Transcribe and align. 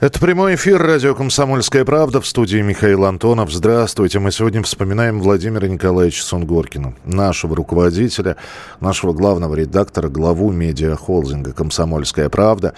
Это 0.00 0.18
прямой 0.18 0.54
эфир 0.54 0.80
радио 0.80 1.14
«Комсомольская 1.14 1.84
правда» 1.84 2.22
в 2.22 2.26
студии 2.26 2.62
Михаил 2.62 3.04
Антонов. 3.04 3.52
Здравствуйте. 3.52 4.18
Мы 4.18 4.32
сегодня 4.32 4.62
вспоминаем 4.62 5.20
Владимира 5.20 5.68
Николаевича 5.68 6.22
Сунгоркина, 6.22 6.94
нашего 7.04 7.54
руководителя, 7.54 8.36
нашего 8.80 9.12
главного 9.12 9.54
редактора, 9.54 10.08
главу 10.08 10.52
медиахолдинга 10.52 11.52
«Комсомольская 11.52 12.30
правда» 12.30 12.72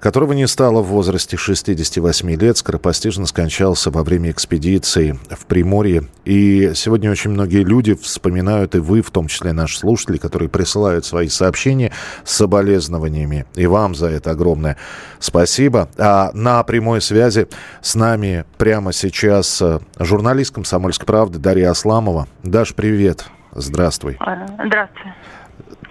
которого 0.00 0.32
не 0.32 0.48
стало 0.48 0.80
в 0.80 0.86
возрасте 0.86 1.36
68 1.36 2.30
лет, 2.34 2.56
скоропостижно 2.56 3.26
скончался 3.26 3.90
во 3.90 4.02
время 4.02 4.30
экспедиции 4.30 5.18
в 5.30 5.46
Приморье. 5.46 6.04
И 6.24 6.72
сегодня 6.74 7.10
очень 7.10 7.30
многие 7.30 7.62
люди 7.62 7.94
вспоминают, 7.94 8.74
и 8.74 8.78
вы, 8.78 9.02
в 9.02 9.10
том 9.10 9.28
числе 9.28 9.52
наши 9.52 9.78
слушатели, 9.78 10.16
которые 10.16 10.48
присылают 10.48 11.04
свои 11.04 11.28
сообщения 11.28 11.92
с 12.24 12.34
соболезнованиями. 12.34 13.46
И 13.54 13.66
вам 13.66 13.94
за 13.94 14.08
это 14.08 14.30
огромное 14.30 14.76
спасибо. 15.18 15.88
А 15.98 16.30
на 16.32 16.62
прямой 16.64 17.02
связи 17.02 17.46
с 17.82 17.94
нами 17.94 18.44
прямо 18.56 18.92
сейчас 18.92 19.60
э, 19.60 19.80
журналист 19.98 20.54
«Комсомольской 20.54 21.06
правды» 21.06 21.38
Дарья 21.38 21.70
Асламова. 21.70 22.26
Даш, 22.42 22.74
привет. 22.74 23.26
Здравствуй. 23.52 24.16
Э, 24.20 24.46
здравствуй. 24.66 25.12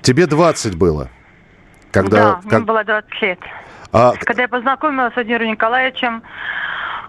Тебе 0.01 0.25
20 0.25 0.75
было? 0.75 1.09
Когда, 1.91 2.17
да, 2.17 2.33
как... 2.41 2.51
мне 2.51 2.59
было 2.61 2.83
20 2.83 3.21
лет. 3.21 3.39
А... 3.91 4.13
Когда 4.19 4.43
я 4.43 4.47
познакомилась 4.47 5.13
с 5.13 5.15
Владимиром 5.15 5.47
Николаевичем, 5.47 6.23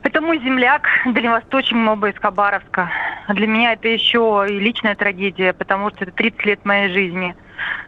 это 0.02 0.20
мой 0.20 0.39
земляк, 0.39 0.89
дальневосточник 1.05 1.77
моба 1.77 2.09
из 2.09 2.19
Хабаровска. 2.19 2.91
Для 3.29 3.47
меня 3.47 3.75
это 3.75 3.89
еще 3.89 4.47
и 4.48 4.59
личная 4.59 4.95
трагедия, 4.95 5.53
потому 5.53 5.91
что 5.91 6.05
это 6.05 6.12
30 6.12 6.47
лет 6.47 6.65
моей 6.65 6.93
жизни, 6.93 7.37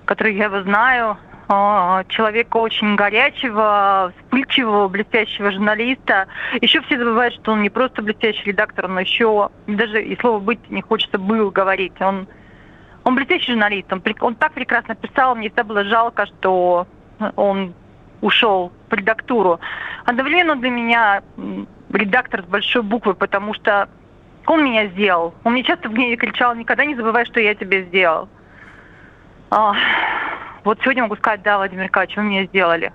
которую 0.04 0.36
я 0.36 0.44
его 0.44 0.62
знаю. 0.62 1.16
А, 1.48 2.04
человека 2.08 2.56
очень 2.58 2.94
горячего, 2.96 4.12
вспыльчивого, 4.16 4.88
блестящего 4.88 5.50
журналиста. 5.50 6.26
Еще 6.60 6.80
все 6.82 6.98
забывают, 6.98 7.34
что 7.34 7.52
он 7.52 7.62
не 7.62 7.70
просто 7.70 8.02
блестящий 8.02 8.44
редактор, 8.44 8.86
он 8.86 8.98
еще, 8.98 9.50
даже 9.66 10.02
и 10.02 10.18
слово 10.20 10.38
«быть» 10.38 10.70
не 10.70 10.82
хочется 10.82 11.18
«был» 11.18 11.50
говорить. 11.50 12.00
Он, 12.00 12.26
он 13.04 13.14
блестящий 13.14 13.52
журналист, 13.52 13.92
он, 13.92 14.02
он 14.20 14.34
так 14.34 14.52
прекрасно 14.52 14.94
писал, 14.94 15.34
мне 15.34 15.48
всегда 15.48 15.64
было 15.64 15.84
жалко, 15.84 16.26
что 16.26 16.86
он 17.36 17.74
ушел 18.22 18.72
в 18.88 18.94
редактуру. 18.94 19.60
Одновременно 20.06 20.56
для 20.56 20.70
меня 20.70 21.22
редактор 21.92 22.42
с 22.42 22.46
большой 22.46 22.82
буквы, 22.82 23.12
потому 23.12 23.52
что 23.52 23.88
он 24.46 24.64
меня 24.64 24.86
сделал. 24.86 25.34
Он 25.44 25.52
мне 25.52 25.62
часто 25.62 25.88
в 25.88 25.92
гневе 25.92 26.16
кричал, 26.16 26.54
никогда 26.54 26.86
не 26.86 26.94
забывай, 26.94 27.26
что 27.26 27.40
я 27.40 27.54
тебе 27.54 27.84
сделал. 27.84 28.28
А, 29.50 29.74
вот 30.64 30.80
сегодня 30.80 31.02
могу 31.02 31.16
сказать, 31.16 31.42
да, 31.42 31.58
Владимир 31.58 31.84
Николаевич, 31.84 32.16
вы 32.16 32.22
меня 32.22 32.44
сделали. 32.46 32.92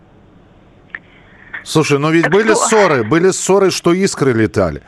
Слушай, 1.64 2.00
но 2.00 2.10
ведь 2.10 2.24
так 2.24 2.32
были 2.32 2.54
что? 2.54 2.68
ссоры, 2.68 3.04
были 3.04 3.32
ссоры, 3.32 3.72
что 3.72 3.94
искры 3.94 4.34
летали. 4.34 4.82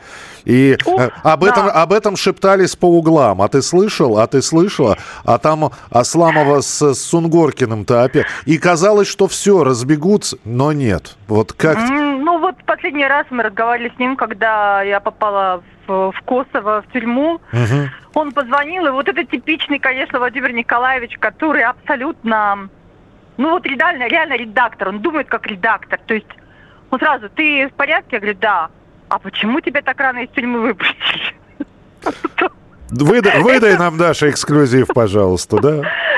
И 0.44 0.76
Ух, 0.84 1.00
э, 1.00 1.10
об, 1.22 1.44
этом, 1.44 1.66
да. 1.66 1.72
об 1.72 1.92
этом 1.92 2.16
шептались 2.16 2.76
по 2.76 2.86
углам. 2.86 3.42
А 3.42 3.48
ты 3.48 3.62
слышал? 3.62 4.18
А 4.18 4.26
ты 4.26 4.42
слышала? 4.42 4.96
А 5.24 5.38
там 5.38 5.70
Асламова 5.90 6.60
с, 6.60 6.94
с 6.94 7.04
Сунгоркиным-то 7.04 8.04
опять. 8.04 8.26
И 8.46 8.58
казалось, 8.58 9.08
что 9.08 9.28
все, 9.28 9.64
разбегутся, 9.64 10.38
но 10.44 10.72
нет. 10.72 11.16
Вот 11.28 11.52
как... 11.52 11.78
Ну 11.78 12.38
вот 12.38 12.56
последний 12.64 13.06
раз 13.06 13.26
мы 13.30 13.42
разговаривали 13.42 13.92
с 13.94 13.98
ним, 13.98 14.16
когда 14.16 14.82
я 14.82 15.00
попала 15.00 15.62
в, 15.86 16.12
в 16.12 16.20
Косово, 16.24 16.82
в 16.88 16.92
тюрьму. 16.92 17.40
Угу. 17.52 17.90
Он 18.14 18.32
позвонил, 18.32 18.86
и 18.86 18.90
вот 18.90 19.08
это 19.08 19.24
типичный, 19.24 19.78
конечно, 19.78 20.18
Владимир 20.18 20.52
Николаевич, 20.52 21.18
который 21.18 21.62
абсолютно... 21.62 22.68
Ну 23.36 23.50
вот 23.50 23.64
реально, 23.64 24.06
реально 24.08 24.34
редактор, 24.36 24.88
он 24.88 25.00
думает 25.00 25.28
как 25.28 25.46
редактор. 25.46 25.98
То 26.06 26.14
есть 26.14 26.26
он 26.90 26.98
сразу, 26.98 27.28
ты 27.30 27.68
в 27.68 27.72
порядке? 27.72 28.16
Я 28.16 28.20
говорю, 28.20 28.38
да 28.40 28.70
а 29.10 29.18
почему 29.18 29.60
тебя 29.60 29.82
так 29.82 29.98
рано 30.00 30.20
из 30.20 30.30
тюрьмы 30.30 30.60
выпустили? 30.60 31.34
Выдай, 32.90 33.42
выдай 33.42 33.76
нам, 33.76 33.98
Даша, 33.98 34.30
эксклюзив, 34.30 34.86
пожалуйста, 34.94 35.60
да? 35.60 35.76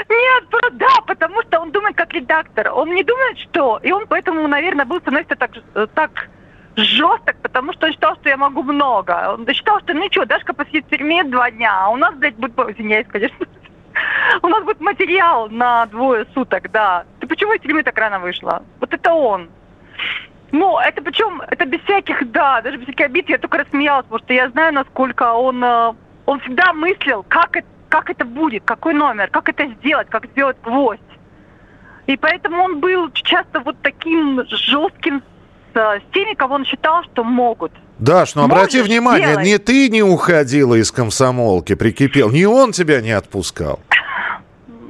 Нет, 0.08 0.44
да, 0.72 1.00
потому 1.06 1.42
что 1.42 1.60
он 1.60 1.72
думает 1.72 1.96
как 1.96 2.12
редактор. 2.12 2.70
Он 2.72 2.94
не 2.94 3.02
думает, 3.02 3.38
что... 3.38 3.80
И 3.82 3.90
он 3.90 4.06
поэтому, 4.06 4.46
наверное, 4.46 4.84
был 4.84 5.00
становится 5.00 5.36
так, 5.36 5.50
так 5.94 6.28
жесток, 6.76 7.34
потому 7.42 7.72
что 7.72 7.86
он 7.86 7.92
считал, 7.92 8.14
что 8.16 8.28
я 8.28 8.36
могу 8.36 8.62
много. 8.62 9.34
Он 9.38 9.46
считал, 9.54 9.80
что 9.80 9.94
ну 9.94 10.06
что, 10.10 10.26
Дашка 10.26 10.52
посидит 10.52 10.86
в 10.86 10.90
тюрьме 10.90 11.24
два 11.24 11.50
дня, 11.50 11.72
а 11.84 11.88
у 11.88 11.96
нас, 11.96 12.14
блядь, 12.14 12.36
будет... 12.36 12.58
Извиняюсь, 12.58 13.06
конечно. 13.08 13.46
У 14.42 14.48
нас 14.48 14.64
будет 14.64 14.80
материал 14.80 15.48
на 15.48 15.86
двое 15.86 16.26
суток, 16.34 16.70
да. 16.70 17.04
Ты 17.20 17.26
почему 17.26 17.52
из 17.52 17.60
тюрьмы 17.60 17.82
так 17.82 17.96
рано 17.98 18.18
вышла? 18.18 18.62
Вот 18.80 18.92
это 18.92 19.12
он. 19.12 19.48
Ну, 20.52 20.78
это 20.78 21.00
причем, 21.02 21.40
это 21.48 21.64
без 21.64 21.80
всяких, 21.80 22.30
да, 22.30 22.60
даже 22.60 22.76
без 22.76 22.84
всяких 22.84 23.06
обид, 23.06 23.28
я 23.30 23.38
только 23.38 23.58
рассмеялась, 23.58 24.04
потому 24.04 24.22
что 24.24 24.34
я 24.34 24.50
знаю, 24.50 24.74
насколько 24.74 25.32
он, 25.32 25.64
э, 25.64 25.92
он 26.26 26.40
всегда 26.40 26.74
мыслил, 26.74 27.24
как 27.26 27.56
это, 27.56 27.66
как 27.88 28.10
это 28.10 28.26
будет, 28.26 28.62
какой 28.64 28.92
номер, 28.92 29.28
как 29.30 29.48
это 29.48 29.66
сделать, 29.78 30.08
как 30.10 30.26
сделать 30.26 30.58
гвоздь. 30.62 31.00
И 32.06 32.16
поэтому 32.18 32.62
он 32.62 32.80
был 32.80 33.10
часто 33.12 33.60
вот 33.60 33.76
таким 33.82 34.42
жестким 34.48 35.22
с, 35.72 35.76
с 35.76 36.02
теми, 36.12 36.34
кого 36.34 36.56
он 36.56 36.66
считал, 36.66 37.02
что 37.04 37.24
могут. 37.24 37.72
Даш, 37.98 38.34
ну 38.34 38.44
обрати 38.44 38.78
Можешь 38.78 38.90
внимание, 38.90 39.28
делать. 39.28 39.46
не 39.46 39.58
ты 39.58 39.88
не 39.88 40.02
уходила 40.02 40.74
из 40.74 40.92
комсомолки, 40.92 41.74
прикипел, 41.74 42.30
не 42.30 42.44
он 42.44 42.72
тебя 42.72 43.00
не 43.00 43.12
отпускал. 43.12 43.80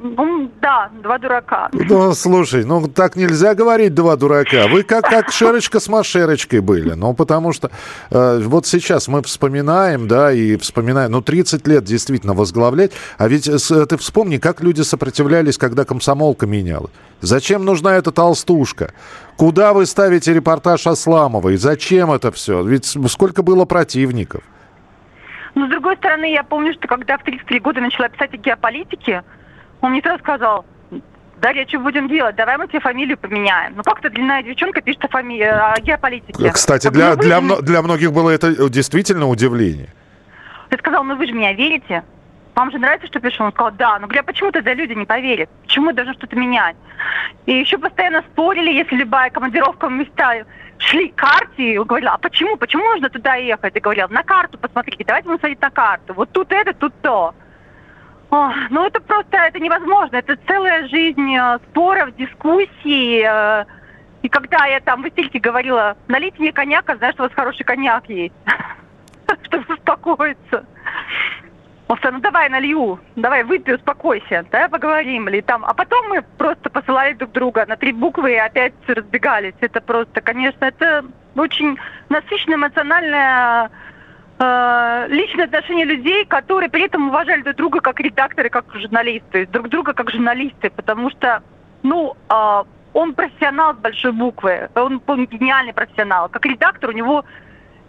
Ну, 0.03 0.51
да, 0.61 0.91
два 1.01 1.17
дурака. 1.17 1.69
Ну, 1.71 2.13
слушай, 2.13 2.65
ну 2.65 2.85
так 2.89 3.15
нельзя 3.15 3.55
говорить 3.55 3.93
два 3.93 4.17
дурака. 4.17 4.67
Вы 4.67 4.83
как, 4.83 5.05
как 5.05 5.31
Шерочка 5.31 5.79
с 5.79 5.87
Машерочкой 5.87 6.59
были. 6.59 6.91
Ну, 6.91 7.13
потому 7.13 7.53
что 7.53 7.71
э, 8.11 8.41
вот 8.43 8.67
сейчас 8.67 9.07
мы 9.07 9.21
вспоминаем, 9.21 10.09
да, 10.09 10.33
и 10.33 10.57
вспоминаем, 10.57 11.11
ну, 11.11 11.21
30 11.21 11.65
лет 11.67 11.85
действительно 11.85 12.33
возглавлять, 12.33 12.91
а 13.17 13.29
ведь 13.29 13.47
э, 13.47 13.85
ты 13.85 13.95
вспомни, 13.95 14.39
как 14.39 14.59
люди 14.59 14.81
сопротивлялись, 14.81 15.57
когда 15.57 15.85
комсомолка 15.85 16.47
менялась. 16.47 16.91
Зачем 17.21 17.63
нужна 17.63 17.95
эта 17.95 18.11
толстушка? 18.11 18.93
Куда 19.37 19.71
вы 19.71 19.85
ставите 19.85 20.33
репортаж 20.33 20.85
Асламовой? 20.85 21.55
Зачем 21.55 22.11
это 22.11 22.33
все? 22.33 22.61
Ведь 22.61 22.93
сколько 23.07 23.41
было 23.41 23.63
противников? 23.63 24.43
Ну, 25.55 25.67
с 25.67 25.69
другой 25.69 25.95
стороны, 25.95 26.29
я 26.29 26.43
помню, 26.43 26.73
что 26.73 26.89
когда 26.89 27.17
в 27.17 27.23
33 27.23 27.59
года 27.61 27.79
начала 27.79 28.09
писать 28.09 28.33
о 28.33 28.37
геополитике, 28.37 29.23
он 29.83 29.91
мне 29.91 30.01
сразу 30.01 30.19
сказал, 30.19 30.65
Дарья, 31.41 31.67
что 31.67 31.79
будем 31.79 32.07
делать? 32.07 32.37
Давай 32.37 32.57
мы 32.57 32.67
тебе 32.67 32.79
фамилию 32.79 33.17
поменяем. 33.17 33.73
Ну 33.75 33.83
как-то 33.83 34.09
длинная 34.09 34.41
девчонка 34.43 34.81
пишет 34.81 35.03
о, 35.03 35.07
фами... 35.09 35.41
о 35.41 35.75
геополитике. 35.81 36.51
Кстати, 36.51 36.89
для, 36.89 37.15
для, 37.15 37.41
для 37.41 37.81
многих 37.81 38.13
было 38.13 38.29
это 38.29 38.69
действительно 38.69 39.27
удивление. 39.27 39.89
Ты 40.69 40.77
сказал, 40.77 41.03
ну 41.03 41.17
вы 41.17 41.27
же 41.27 41.33
меня 41.33 41.51
верите? 41.53 42.03
Вам 42.55 42.71
же 42.71 42.77
нравится, 42.77 43.07
что 43.07 43.19
пишу? 43.19 43.43
Он 43.43 43.51
сказал, 43.51 43.71
да. 43.73 43.99
Ну, 43.99 44.07
говоря, 44.07 44.23
почему 44.23 44.51
тогда 44.51 44.73
люди 44.73 44.93
не 44.93 45.05
поверят? 45.05 45.49
Почему 45.63 45.87
я 45.87 45.95
должен 45.95 46.13
что-то 46.13 46.35
менять? 46.35 46.75
И 47.45 47.53
еще 47.53 47.77
постоянно 47.77 48.21
спорили, 48.31 48.71
если 48.71 48.95
любая 48.95 49.29
командировка 49.29 49.89
в 49.89 49.91
места 49.91 50.45
шли 50.77 51.09
к 51.09 51.15
карте, 51.15 51.73
и 51.73 51.77
он 51.77 51.87
говорил, 51.87 52.09
а 52.09 52.17
почему? 52.19 52.55
Почему 52.55 52.83
нужно 52.85 53.09
туда 53.09 53.35
ехать? 53.35 53.75
И 53.75 53.79
говорил, 53.79 54.07
на 54.09 54.23
карту 54.23 54.57
посмотрите, 54.57 55.03
давайте 55.05 55.27
мы 55.27 55.39
садить 55.39 55.61
на 55.61 55.71
карту. 55.71 56.13
Вот 56.13 56.31
тут 56.31 56.51
это, 56.51 56.73
тут 56.73 56.93
то. 57.01 57.33
Ну 58.71 58.85
это 58.85 58.99
просто, 58.99 59.37
это 59.37 59.59
невозможно. 59.59 60.15
Это 60.15 60.35
целая 60.47 60.87
жизнь 60.87 61.35
э, 61.35 61.59
споров, 61.69 62.15
дискуссий. 62.15 63.23
Э, 63.23 63.65
и 64.23 64.29
когда 64.29 64.65
я 64.65 64.79
там 64.79 65.03
в 65.03 65.07
эстильке 65.07 65.37
говорила, 65.37 65.95
налейте 66.07 66.39
мне 66.39 66.51
коньяка, 66.51 66.95
знаешь, 66.95 67.13
что 67.13 67.23
у 67.23 67.27
вас 67.27 67.35
хороший 67.35 67.63
коньяк 67.63 68.09
есть. 68.09 68.33
Чтобы 69.43 69.65
успокоиться. 69.71 70.65
Он 71.87 71.97
сказал, 71.97 72.15
ну 72.15 72.21
давай 72.21 72.49
налью, 72.49 72.99
давай 73.15 73.43
выпей, 73.43 73.75
успокойся, 73.75 74.43
давай 74.49 74.67
поговорим. 74.67 75.29
Или 75.29 75.41
там. 75.41 75.63
А 75.63 75.75
потом 75.75 76.07
мы 76.09 76.23
просто 76.39 76.71
посылали 76.71 77.13
друг 77.13 77.33
друга 77.33 77.65
на 77.67 77.75
три 77.75 77.91
буквы 77.91 78.33
и 78.33 78.37
опять 78.37 78.73
разбегались. 78.87 79.53
Это 79.59 79.79
просто, 79.79 80.21
конечно, 80.21 80.65
это 80.65 81.05
очень 81.35 81.77
насыщенная 82.09 82.57
эмоциональная 82.57 83.69
э, 84.39 85.05
личные 85.09 85.45
отношения 85.45 85.85
людей, 85.85 86.25
которые 86.25 86.69
при 86.69 86.83
этом 86.83 87.09
уважали 87.09 87.41
друг 87.41 87.55
друга 87.55 87.81
как 87.81 87.99
редакторы, 87.99 88.49
как 88.49 88.65
журналисты, 88.73 89.45
друг 89.47 89.69
друга 89.69 89.93
как 89.93 90.11
журналисты, 90.11 90.69
потому 90.69 91.09
что, 91.11 91.41
ну, 91.83 92.15
э, 92.29 92.63
он 92.93 93.13
профессионал 93.13 93.73
с 93.73 93.77
большой 93.77 94.11
буквы, 94.11 94.69
он, 94.75 95.01
он 95.07 95.25
гениальный 95.25 95.73
профессионал. 95.73 96.29
Как 96.29 96.45
редактор 96.45 96.91
у 96.91 96.93
него 96.93 97.25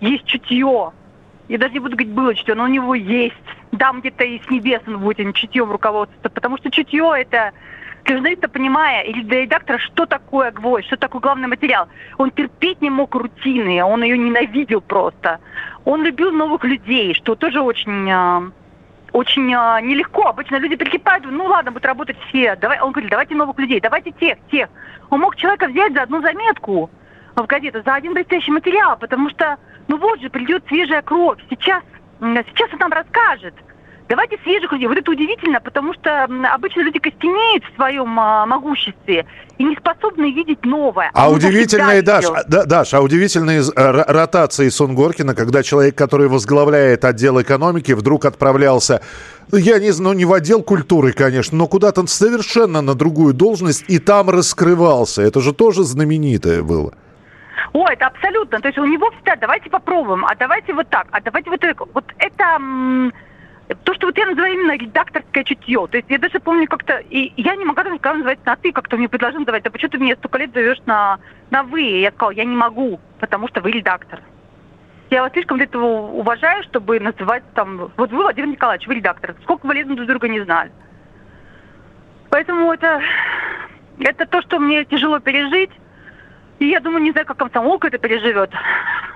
есть 0.00 0.24
чутье. 0.24 0.92
Я 1.48 1.58
даже 1.58 1.74
не 1.74 1.80
буду 1.80 1.96
говорить, 1.96 2.14
было 2.14 2.34
чутье, 2.34 2.54
но 2.54 2.64
у 2.64 2.68
него 2.68 2.94
есть. 2.94 3.34
Там 3.78 4.00
где-то 4.00 4.24
и 4.24 4.40
с 4.40 4.48
небес 4.48 4.80
он 4.86 4.98
будет 4.98 5.20
этим 5.20 5.32
чутьем 5.32 5.70
руководствоваться, 5.70 6.30
потому 6.30 6.56
что 6.58 6.70
чутье 6.70 7.12
это 7.16 7.52
журналиста, 8.08 8.48
понимая, 8.48 9.02
или 9.02 9.22
для 9.22 9.42
редактора, 9.42 9.78
что 9.78 10.06
такое 10.06 10.50
гвоздь, 10.50 10.86
что 10.86 10.96
такое 10.96 11.20
главный 11.20 11.48
материал. 11.48 11.88
Он 12.18 12.30
терпеть 12.30 12.80
не 12.82 12.90
мог 12.90 13.14
рутины, 13.14 13.82
он 13.82 14.02
ее 14.02 14.18
ненавидел 14.18 14.80
просто. 14.80 15.40
Он 15.84 16.02
любил 16.02 16.32
новых 16.32 16.64
людей, 16.64 17.14
что 17.14 17.34
тоже 17.34 17.60
очень 17.60 18.10
а, 18.10 18.42
очень 19.12 19.54
а, 19.54 19.80
нелегко. 19.80 20.28
Обычно 20.28 20.56
люди 20.56 20.76
прикипают, 20.76 21.24
ну 21.30 21.44
ладно, 21.46 21.70
будут 21.70 21.86
работать 21.86 22.16
все. 22.28 22.56
Давай, 22.56 22.80
он 22.80 22.92
говорит, 22.92 23.10
давайте 23.10 23.34
новых 23.34 23.58
людей, 23.58 23.80
давайте 23.80 24.10
тех, 24.10 24.38
тех. 24.50 24.68
Он 25.10 25.20
мог 25.20 25.36
человека 25.36 25.68
взять 25.68 25.94
за 25.94 26.02
одну 26.02 26.20
заметку, 26.20 26.90
в 27.36 27.46
газету 27.46 27.82
за 27.84 27.94
один 27.94 28.14
блестящий 28.14 28.50
материал, 28.50 28.96
потому 28.96 29.30
что, 29.30 29.56
ну 29.88 29.98
вот 29.98 30.20
же, 30.20 30.30
придет 30.30 30.64
свежая 30.68 31.02
кровь. 31.02 31.38
Сейчас, 31.48 31.82
сейчас 32.20 32.72
он 32.72 32.78
нам 32.78 32.92
расскажет. 32.92 33.54
Давайте 34.08 34.38
свежих 34.42 34.70
людей. 34.72 34.86
Вот 34.86 34.98
это 34.98 35.10
удивительно, 35.10 35.60
потому 35.60 35.94
что 35.94 36.24
обычно 36.52 36.82
люди 36.82 36.98
костенеют 36.98 37.64
в 37.64 37.74
своем 37.76 38.20
а, 38.20 38.44
могуществе 38.44 39.24
и 39.56 39.64
не 39.64 39.74
способны 39.76 40.30
видеть 40.30 40.64
новое. 40.64 41.10
А, 41.14 41.24
а 41.24 41.30
удивительные, 41.30 42.02
Даш, 42.02 42.26
да, 42.46 42.64
Даш, 42.64 42.92
а 42.92 43.00
удивительные 43.00 43.60
э, 43.60 43.90
ротации 44.12 44.68
Сунгоркина, 44.68 45.34
когда 45.34 45.62
человек, 45.62 45.96
который 45.96 46.28
возглавляет 46.28 47.04
отдел 47.04 47.40
экономики, 47.40 47.92
вдруг 47.92 48.26
отправлялся 48.26 49.00
я 49.52 49.78
не 49.78 49.90
знаю, 49.90 50.12
ну, 50.14 50.18
не 50.18 50.24
в 50.24 50.32
отдел 50.32 50.62
культуры, 50.62 51.12
конечно, 51.12 51.56
но 51.56 51.66
куда-то 51.66 52.06
совершенно 52.06 52.80
на 52.82 52.94
другую 52.94 53.34
должность 53.34 53.84
и 53.88 53.98
там 53.98 54.30
раскрывался. 54.30 55.22
Это 55.22 55.40
же 55.40 55.52
тоже 55.52 55.84
знаменитое 55.84 56.62
было. 56.62 56.92
О, 57.72 57.88
это 57.88 58.06
абсолютно. 58.06 58.60
То 58.60 58.68
есть 58.68 58.78
у 58.78 58.84
него 58.84 59.10
всегда, 59.12 59.36
давайте 59.36 59.70
попробуем, 59.70 60.24
а 60.24 60.34
давайте 60.36 60.72
вот 60.74 60.88
так, 60.90 61.06
а 61.10 61.20
давайте 61.20 61.50
вот 61.50 61.62
это. 61.62 61.84
Вот 61.92 62.04
это 62.18 62.58
то, 63.68 63.94
что 63.94 64.06
вот 64.06 64.18
я 64.18 64.26
называю 64.26 64.54
именно 64.54 64.76
редакторское 64.76 65.44
чутье. 65.44 65.86
То 65.90 65.96
есть 65.96 66.10
я 66.10 66.18
даже 66.18 66.38
помню 66.40 66.66
как-то, 66.66 66.98
и 66.98 67.32
я 67.36 67.56
не 67.56 67.64
могла 67.64 67.84
даже 67.84 67.98
когда 67.98 68.14
называть 68.14 68.44
на 68.44 68.56
«ты», 68.56 68.72
как-то 68.72 68.96
мне 68.96 69.08
предложили 69.08 69.40
называть, 69.40 69.62
да 69.62 69.70
почему 69.70 69.90
ты 69.90 69.98
мне 69.98 70.16
столько 70.16 70.38
лет 70.38 70.52
зовешь 70.52 70.80
на, 70.86 71.18
на 71.50 71.62
«вы»? 71.62 71.82
И 71.82 72.00
я 72.00 72.10
сказала, 72.10 72.32
я 72.32 72.44
не 72.44 72.54
могу, 72.54 73.00
потому 73.20 73.48
что 73.48 73.60
вы 73.60 73.70
редактор. 73.70 74.20
Я 75.10 75.22
вас 75.22 75.32
слишком 75.32 75.58
для 75.58 75.66
этого 75.66 76.10
уважаю, 76.10 76.62
чтобы 76.64 77.00
называть 77.00 77.44
там... 77.54 77.90
Вот 77.96 78.10
вы, 78.10 78.22
Владимир 78.22 78.48
Николаевич, 78.48 78.86
вы 78.86 78.96
редактор. 78.96 79.34
Сколько 79.42 79.66
вы 79.66 79.74
лет 79.74 79.86
друг 79.86 80.06
друга 80.06 80.28
не 80.28 80.40
знали. 80.40 80.72
Поэтому 82.30 82.72
это, 82.72 83.00
это 84.00 84.26
то, 84.26 84.42
что 84.42 84.58
мне 84.58 84.84
тяжело 84.84 85.20
пережить. 85.20 85.70
И 86.58 86.66
я 86.66 86.80
думаю, 86.80 87.02
не 87.02 87.12
знаю, 87.12 87.26
как 87.26 87.36
комсомолка 87.36 87.88
это 87.88 87.98
переживет. 87.98 88.50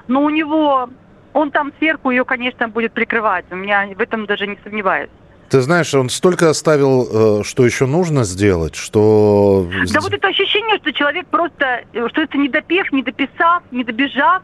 Но 0.06 0.22
у 0.22 0.30
него 0.30 0.88
он 1.32 1.50
там 1.50 1.72
сверху 1.78 2.10
ее, 2.10 2.24
конечно, 2.24 2.68
будет 2.68 2.92
прикрывать. 2.92 3.44
У 3.50 3.56
меня 3.56 3.86
в 3.86 4.00
этом 4.00 4.26
даже 4.26 4.46
не 4.46 4.58
сомневаюсь. 4.64 5.10
Ты 5.48 5.62
знаешь, 5.62 5.94
он 5.94 6.10
столько 6.10 6.50
оставил, 6.50 7.40
э, 7.40 7.44
что 7.44 7.64
еще 7.64 7.86
нужно 7.86 8.24
сделать, 8.24 8.74
что... 8.74 9.66
Да 9.94 10.00
вот 10.00 10.12
это 10.12 10.28
ощущение, 10.28 10.76
что 10.78 10.92
человек 10.92 11.26
просто, 11.28 11.84
э, 11.94 12.08
что 12.08 12.20
это 12.20 12.36
не 12.36 12.48
допев, 12.48 12.92
не 12.92 13.02
дописав, 13.02 13.62
не 13.70 13.82
добежав, 13.82 14.42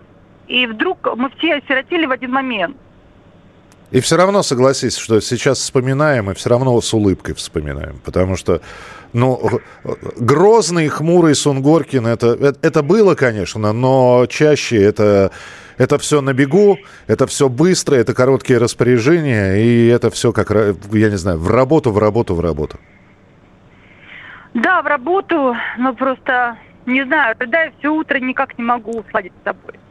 и 0.49 0.67
вдруг 0.67 1.07
мы 1.17 1.31
все 1.37 1.57
осиротели 1.57 2.07
в 2.07 2.11
один 2.11 2.31
момент. 2.31 2.77
И 3.95 4.01
все 4.01 4.17
равно 4.17 4.43
согласись, 4.43 4.97
что 4.97 5.21
сейчас 5.21 5.59
вспоминаем, 5.59 6.29
и 6.29 6.35
все 6.35 6.51
равно 6.51 6.81
с 6.81 6.93
улыбкой 6.93 7.37
вспоминаем. 7.37 8.01
Потому 8.05 8.35
что, 8.35 8.61
ну, 9.13 9.61
грозный, 10.17 10.89
хмурый 10.89 11.37
Сунгоркин, 11.37 12.05
это, 12.09 12.27
это, 12.27 12.59
это 12.61 12.83
было, 12.83 13.15
конечно, 13.15 13.73
но 13.73 14.27
чаще 14.29 14.83
это 14.83 15.31
это 15.79 15.99
все 15.99 16.21
на 16.21 16.33
бегу, 16.33 16.79
это 17.07 17.29
все 17.29 17.49
быстро, 17.49 17.95
это 17.95 18.15
короткие 18.15 18.59
распоряжения, 18.59 19.59
и 19.59 19.87
это 19.87 20.11
все 20.11 20.33
как, 20.33 20.51
я 20.51 21.11
не 21.11 21.17
знаю, 21.17 21.39
в 21.39 21.49
работу, 21.49 21.93
в 21.93 21.99
работу, 21.99 22.35
в 22.35 22.41
работу. 22.41 22.81
Да, 24.55 24.83
в 24.83 24.87
работу, 24.87 25.57
но 25.79 25.95
просто, 25.95 26.59
не 26.87 27.05
знаю, 27.05 27.37
я 27.39 27.71
все 27.79 27.89
утро 27.91 28.19
никак 28.19 28.59
не 28.59 28.65
могу 28.65 29.05
сладить 29.13 29.33
с 29.41 29.45
собой. 29.45 29.84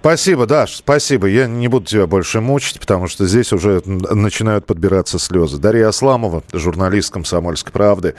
Спасибо, 0.00 0.46
Даш, 0.46 0.76
спасибо. 0.76 1.26
Я 1.26 1.48
не 1.48 1.66
буду 1.66 1.86
тебя 1.86 2.06
больше 2.06 2.40
мучить, 2.40 2.78
потому 2.78 3.08
что 3.08 3.26
здесь 3.26 3.52
уже 3.52 3.82
начинают 3.84 4.64
подбираться 4.64 5.18
слезы. 5.18 5.58
Дарья 5.58 5.88
Асламова, 5.88 6.44
журналист 6.52 7.12
«Комсомольской 7.12 7.72
правды», 7.72 8.14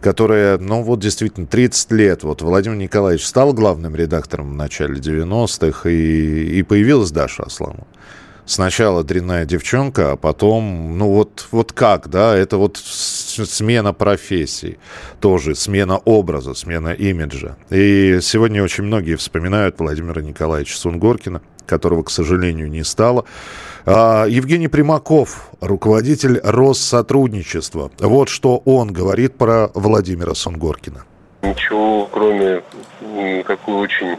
которая, 0.00 0.56
ну 0.56 0.82
вот 0.82 1.00
действительно, 1.00 1.46
30 1.46 1.92
лет. 1.92 2.22
Вот 2.22 2.40
Владимир 2.40 2.78
Николаевич 2.78 3.26
стал 3.26 3.52
главным 3.52 3.94
редактором 3.94 4.52
в 4.52 4.54
начале 4.54 4.98
90-х, 4.98 5.90
и, 5.90 6.58
и 6.58 6.62
появилась 6.62 7.10
Даша 7.10 7.42
Асламова 7.42 7.86
сначала 8.46 9.04
дрянная 9.04 9.44
девчонка, 9.44 10.12
а 10.12 10.16
потом, 10.16 10.96
ну 10.96 11.10
вот, 11.10 11.48
вот 11.50 11.72
как, 11.72 12.08
да, 12.08 12.34
это 12.34 12.56
вот 12.56 12.78
смена 12.78 13.92
профессии, 13.92 14.78
тоже 15.20 15.54
смена 15.54 15.98
образа, 15.98 16.54
смена 16.54 16.90
имиджа. 16.90 17.56
И 17.70 18.20
сегодня 18.22 18.62
очень 18.62 18.84
многие 18.84 19.16
вспоминают 19.16 19.78
Владимира 19.78 20.22
Николаевича 20.22 20.78
Сунгоркина, 20.78 21.42
которого, 21.66 22.04
к 22.04 22.10
сожалению, 22.10 22.70
не 22.70 22.84
стало. 22.84 23.24
А, 23.84 24.26
Евгений 24.26 24.68
Примаков, 24.68 25.50
руководитель 25.60 26.40
Россотрудничества. 26.42 27.90
Вот 27.98 28.28
что 28.28 28.62
он 28.64 28.92
говорит 28.92 29.36
про 29.36 29.70
Владимира 29.74 30.34
Сунгоркина. 30.34 31.04
Ничего, 31.42 32.08
кроме 32.10 32.62
такой 33.44 33.74
очень 33.74 34.16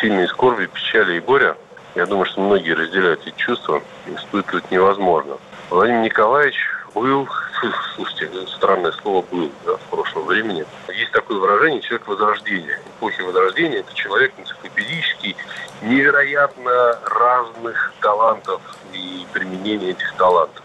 сильной 0.00 0.28
скорби, 0.28 0.66
печали 0.66 1.18
и 1.18 1.20
горя, 1.20 1.56
я 1.94 2.06
думаю, 2.06 2.26
что 2.26 2.40
многие 2.40 2.72
разделяют 2.72 3.26
эти 3.26 3.34
чувства, 3.36 3.82
испытывать 4.06 4.70
невозможно. 4.70 5.38
Владимир 5.70 6.02
Николаевич 6.02 6.56
был, 6.94 7.28
слушайте, 7.94 8.30
странное 8.46 8.92
слово 8.92 9.24
«был» 9.30 9.50
да, 9.64 9.76
в 9.76 9.80
прошлом 9.90 10.26
времени. 10.26 10.64
Есть 10.88 11.12
такое 11.12 11.38
выражение 11.38 11.80
«человек 11.80 12.06
возрождения». 12.06 12.78
Эпохи 12.96 13.22
возрождения– 13.22 13.78
это 13.80 13.92
человек 13.94 14.32
энциклопедический, 14.38 15.36
невероятно 15.82 16.98
разных 17.06 17.92
талантов 18.00 18.60
и 18.92 19.26
применения 19.32 19.90
этих 19.90 20.12
талантов. 20.14 20.62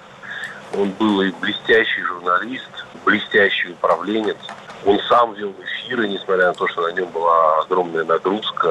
Он 0.78 0.90
был 0.92 1.22
и 1.22 1.32
блестящий 1.32 2.02
журналист, 2.02 2.86
блестящий 3.06 3.72
управленец. 3.72 4.38
Он 4.86 5.00
сам 5.08 5.34
вел 5.34 5.54
эфиры, 5.64 6.08
несмотря 6.08 6.48
на 6.48 6.54
то, 6.54 6.68
что 6.68 6.82
на 6.82 6.92
нем 6.92 7.10
была 7.10 7.60
огромная 7.60 8.04
нагрузка 8.04 8.68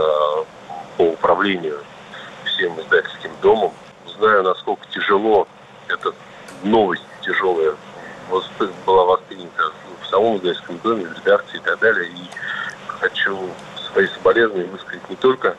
по 0.97 1.03
управлению 1.03 1.81
всем 2.55 2.81
издательским 2.81 3.31
домом. 3.43 3.73
Знаю, 4.06 4.43
насколько 4.45 4.87
тяжело 4.93 5.49
эта 5.89 6.12
новость 6.62 7.03
тяжелая 7.23 7.75
была 8.87 9.05
воспринята 9.05 9.73
в 10.03 10.06
самом 10.06 10.39
издательском 10.39 10.79
доме, 10.79 11.05
в 11.05 11.19
редакции 11.19 11.56
и 11.56 11.61
так 11.61 11.79
далее. 11.79 12.09
И 12.09 12.31
хочу 12.87 13.51
свои 13.91 14.06
соболезнования 14.09 14.69
высказать 14.71 15.09
не 15.11 15.17
только 15.17 15.56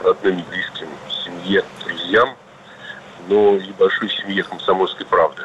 родным 0.00 0.38
и 0.38 0.42
близким, 0.42 0.88
семье, 1.24 1.64
друзьям, 1.84 2.36
но 3.28 3.56
и 3.56 3.70
большой 3.72 4.08
семье 4.10 4.42
комсомольской 4.42 5.06
правды 5.06 5.42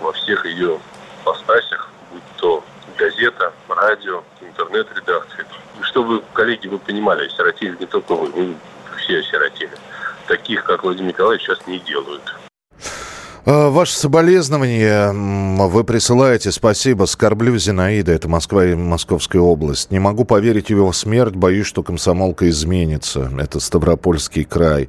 во 0.00 0.12
всех 0.12 0.44
ее 0.46 0.78
постасях, 1.24 1.90
будь 2.12 2.22
то 2.36 2.62
газета, 2.96 3.52
радио, 3.68 4.22
интернет-редакция. 4.40 5.46
Чтобы, 5.82 6.22
коллеги, 6.32 6.68
вы 6.68 6.78
понимали, 6.78 7.26
осиротели 7.26 7.76
не 7.78 7.86
только 7.86 8.14
вы, 8.14 8.28
вы 8.28 8.56
все 9.06 9.20
осиротели. 9.20 9.70
Таких, 10.26 10.64
как 10.64 10.82
Владимир 10.82 11.08
Николаевич, 11.08 11.46
сейчас 11.46 11.66
не 11.66 11.78
делают. 11.78 12.34
А, 13.48 13.70
ваше 13.70 13.96
соболезнование 13.96 15.12
вы 15.12 15.84
присылаете. 15.84 16.50
Спасибо. 16.50 17.04
Скорблю 17.04 17.56
Зинаида. 17.56 18.10
Это 18.10 18.28
Москва 18.28 18.66
и 18.66 18.74
Московская 18.74 19.38
область. 19.38 19.92
Не 19.92 20.00
могу 20.00 20.24
поверить 20.24 20.66
в 20.66 20.70
его 20.70 20.92
смерть. 20.92 21.36
Боюсь, 21.36 21.68
что 21.68 21.84
комсомолка 21.84 22.48
изменится. 22.48 23.30
Это 23.38 23.60
Ставропольский 23.60 24.42
край. 24.42 24.88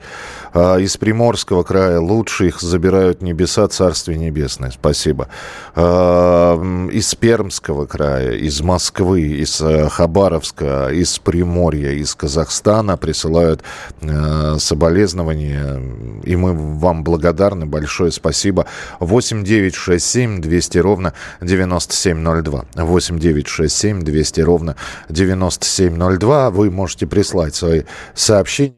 А, 0.53 0.77
из 0.77 0.97
Приморского 0.97 1.61
края 1.61 1.99
лучше 1.99 2.47
их 2.47 2.59
забирают 2.59 3.21
небеса, 3.21 3.67
Царствие 3.67 4.17
Небесное. 4.17 4.71
Спасибо. 4.71 5.27
А, 5.75 6.59
из 6.91 7.13
Пермского 7.13 7.85
края, 7.85 8.31
из 8.31 8.61
Москвы, 8.61 9.21
из 9.21 9.61
э, 9.61 9.87
Хабаровска, 9.87 10.89
из 10.89 11.19
Приморья, 11.19 11.91
из 11.91 12.15
Казахстана 12.15 12.97
присылают 12.97 13.61
э, 14.01 14.55
соболезнования. 14.57 15.79
И 16.23 16.35
мы 16.35 16.53
вам 16.53 17.03
благодарны. 17.03 17.67
Большое 17.67 18.11
спасибо 18.11 18.46
спасибо. 18.47 18.65
8 18.99 19.43
9 19.43 19.75
6 19.75 20.05
7 20.05 20.41
200 20.41 20.77
ровно 20.77 21.13
9702. 21.41 22.65
8 22.75 23.19
9 23.19 23.47
6 23.47 23.75
7 23.75 24.01
200 24.01 24.41
ровно 24.41 24.75
9702. 25.09 26.49
Вы 26.51 26.71
можете 26.71 27.07
прислать 27.07 27.55
свои 27.55 27.83
сообщения. 28.15 28.75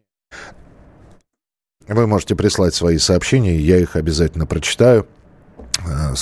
Вы 1.88 2.06
можете 2.08 2.36
прислать 2.36 2.76
свои 2.76 3.00
сообщения, 3.00 3.58
я 3.58 3.78
их 3.78 3.96
обязательно 3.96 4.46
прочитаю. 4.46 5.08
Э, 5.86 6.14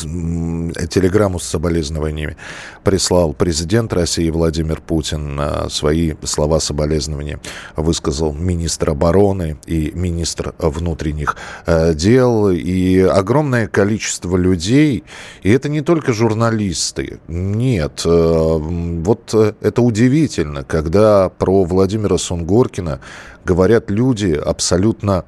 телеграмму 0.88 1.40
с 1.40 1.44
соболезнованиями 1.44 2.38
прислал 2.84 3.34
президент 3.34 3.94
России 3.94 4.30
Владимир 4.30 4.82
Путин. 4.82 5.40
Э, 5.40 5.70
свои 5.70 6.14
слова 6.24 6.60
соболезнования 6.60 7.40
высказал 7.76 8.34
министр 8.34 8.92
обороны 8.92 9.58
и 9.66 9.92
министр 9.94 10.54
внутренних 10.60 11.38
э, 11.66 11.94
дел. 11.94 12.50
И 12.50 13.00
огромное 13.00 13.68
количество 13.68 14.38
людей, 14.38 15.04
и 15.42 15.50
это 15.50 15.70
не 15.70 15.82
только 15.82 16.14
журналисты, 16.14 17.20
нет. 17.28 18.04
Вот 18.06 19.34
это 19.34 19.82
удивительно, 19.82 20.64
когда 20.64 21.30
про 21.30 21.64
Владимира 21.64 22.18
Сунгоркина 22.18 23.00
говорят 23.46 23.90
люди 23.90 24.32
абсолютно 24.34 25.26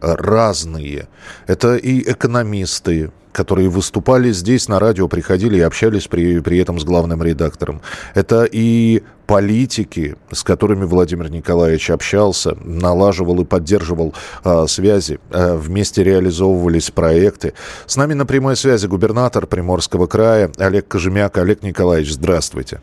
разные. 0.00 1.08
Это 1.46 1.76
и 1.76 2.00
экономисты, 2.10 3.10
которые 3.32 3.68
выступали 3.68 4.32
здесь 4.32 4.68
на 4.68 4.78
радио, 4.78 5.06
приходили 5.06 5.58
и 5.58 5.60
общались 5.60 6.08
при, 6.08 6.40
при 6.40 6.58
этом 6.58 6.80
с 6.80 6.84
главным 6.84 7.22
редактором. 7.22 7.80
Это 8.14 8.44
и 8.50 9.02
политики, 9.26 10.16
с 10.32 10.42
которыми 10.42 10.84
Владимир 10.84 11.30
Николаевич 11.30 11.90
общался, 11.90 12.56
налаживал 12.64 13.40
и 13.40 13.44
поддерживал 13.44 14.14
э, 14.44 14.66
связи, 14.66 15.20
э, 15.30 15.54
вместе 15.54 16.02
реализовывались 16.02 16.90
проекты. 16.90 17.54
С 17.86 17.96
нами 17.96 18.14
на 18.14 18.26
прямой 18.26 18.56
связи 18.56 18.86
губернатор 18.86 19.46
Приморского 19.46 20.06
края 20.06 20.50
Олег 20.56 20.88
Кожемяк. 20.88 21.38
Олег 21.38 21.62
Николаевич, 21.62 22.14
здравствуйте. 22.14 22.80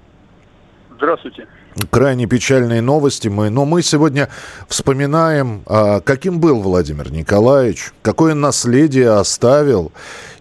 Здравствуйте 0.98 1.48
крайне 1.92 2.26
печальные 2.26 2.82
новости. 2.82 3.28
Мы, 3.28 3.50
но 3.50 3.66
мы 3.66 3.82
сегодня 3.82 4.30
вспоминаем, 4.68 5.64
а, 5.66 6.00
каким 6.00 6.40
был 6.40 6.62
Владимир 6.62 7.12
Николаевич, 7.12 7.92
какое 8.02 8.34
наследие 8.34 9.12
оставил. 9.12 9.92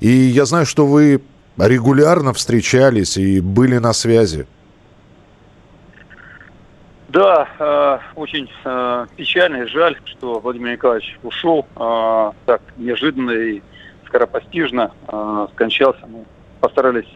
И 0.00 0.08
я 0.08 0.44
знаю, 0.44 0.66
что 0.66 0.86
вы 0.86 1.22
регулярно 1.58 2.32
встречались 2.32 3.16
и 3.16 3.40
были 3.40 3.78
на 3.78 3.92
связи. 3.92 4.46
Да, 7.08 7.46
э, 7.60 7.98
очень 8.16 8.50
э, 8.64 9.06
печально 9.16 9.58
и 9.58 9.66
жаль, 9.68 9.96
что 10.04 10.40
Владимир 10.40 10.72
Николаевич 10.72 11.16
ушел 11.22 11.64
так 11.76 12.60
неожиданно 12.76 13.30
и 13.30 13.62
скоропостижно 14.06 14.90
скончался. 15.52 16.04
Мы 16.08 16.24
постарались 16.60 17.06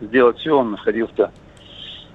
сделать 0.00 0.38
все, 0.38 0.56
он 0.56 0.72
находился 0.72 1.32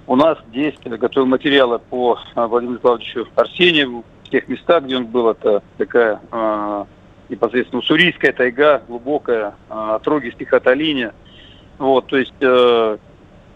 у 0.07 0.15
нас 0.15 0.37
здесь 0.49 0.75
готовил 0.83 1.27
материалы 1.27 1.79
по 1.79 2.19
а, 2.35 2.47
Владимиру 2.47 2.77
Николаевичу 2.77 3.27
Арсеньеву. 3.35 4.03
В 4.23 4.29
тех 4.29 4.47
местах, 4.47 4.83
где 4.83 4.97
он 4.97 5.05
был, 5.05 5.29
это 5.29 5.61
такая 5.77 6.19
э, 6.31 6.85
непосредственно 7.29 7.79
уссурийская 7.79 8.33
тайга, 8.33 8.81
глубокая, 8.87 9.53
э, 9.69 9.73
отроги 9.95 10.31
стихотолиния. 10.31 11.13
Вот, 11.77 12.07
то 12.07 12.17
есть 12.17 12.33
э, 12.41 12.97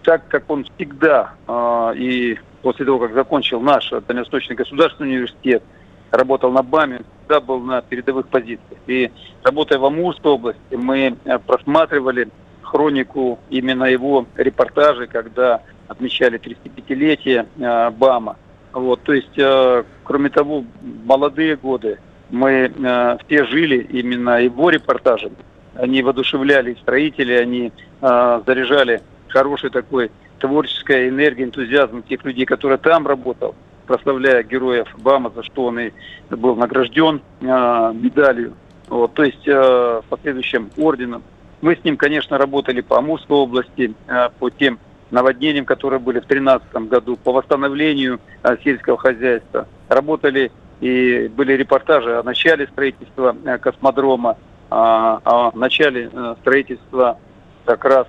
так 0.03 0.27
как 0.27 0.49
он 0.49 0.65
всегда 0.75 1.33
э, 1.47 1.93
и 1.95 2.39
после 2.61 2.85
того, 2.85 2.99
как 2.99 3.13
закончил 3.13 3.61
наш 3.61 3.89
Дальневосточный 3.89 4.55
государственный 4.55 5.09
университет, 5.09 5.63
работал 6.11 6.51
на 6.51 6.61
БАМе, 6.61 7.01
всегда 7.19 7.41
был 7.41 7.59
на 7.59 7.81
передовых 7.81 8.27
позициях. 8.27 8.79
И 8.87 9.11
работая 9.43 9.79
в 9.79 9.85
Амурской 9.85 10.31
области, 10.31 10.75
мы 10.75 11.15
просматривали 11.45 12.29
хронику 12.69 13.39
именно 13.49 13.85
его 13.85 14.25
репортажей, 14.35 15.07
когда 15.07 15.61
отмечали 15.87 16.39
35-летие 16.39 17.47
э, 17.57 17.89
БАМа. 17.91 18.37
Вот, 18.73 19.01
то 19.01 19.13
есть, 19.13 19.37
э, 19.37 19.83
кроме 20.03 20.29
того, 20.29 20.63
молодые 21.05 21.55
годы 21.55 21.99
мы 22.29 22.51
э, 22.51 23.17
все 23.25 23.45
жили 23.45 23.87
именно 23.89 24.41
его 24.41 24.69
репортажем. 24.69 25.33
Они 25.75 26.03
воодушевляли 26.03 26.75
строителей, 26.81 27.41
они 27.41 27.71
заряжали 28.01 29.01
хорошей 29.29 29.69
такой 29.69 30.11
творческой 30.39 31.09
энергией, 31.09 31.45
энтузиазм 31.45 32.03
тех 32.03 32.23
людей, 32.25 32.45
которые 32.45 32.77
там 32.79 33.07
работал, 33.07 33.55
прославляя 33.85 34.43
героев 34.43 34.87
БАМа, 34.97 35.31
за 35.35 35.43
что 35.43 35.65
он 35.65 35.79
и 35.79 35.91
был 36.29 36.55
награжден 36.55 37.21
медалью. 37.39 38.55
Вот, 38.89 39.13
то 39.13 39.23
есть 39.23 39.47
э, 39.47 40.01
последующим 40.09 40.71
орденом. 40.75 41.23
Мы 41.61 41.75
с 41.75 41.83
ним, 41.83 41.97
конечно, 41.97 42.37
работали 42.37 42.81
по 42.81 42.97
Амурской 42.97 43.37
области, 43.37 43.93
э, 44.07 44.29
по 44.39 44.49
тем 44.49 44.79
наводнениям, 45.11 45.65
которые 45.65 45.99
были 45.99 46.19
в 46.19 46.27
2013 46.27 46.87
году, 46.87 47.17
по 47.17 47.31
восстановлению 47.31 48.19
э, 48.43 48.57
сельского 48.63 48.97
хозяйства. 48.97 49.67
Работали 49.87 50.51
и 50.81 51.29
были 51.35 51.53
репортажи 51.53 52.17
о 52.17 52.23
начале 52.23 52.67
строительства 52.67 53.35
э, 53.45 53.57
космодрома, 53.57 54.37
о 54.69 55.51
начале 55.55 56.09
э, 56.13 56.35
строительства 56.41 57.17
как 57.65 57.85
раз 57.85 58.07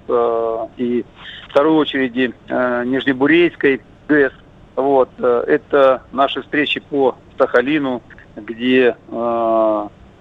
и 0.79 1.05
второй 1.51 1.73
очереди 1.73 2.33
Нижнебурейской 2.49 3.83
ГЭС. 4.09 4.33
Вот, 4.75 5.11
это 5.19 6.03
наши 6.13 6.41
встречи 6.41 6.81
по 6.81 7.17
Сахалину, 7.37 8.01
где 8.37 8.97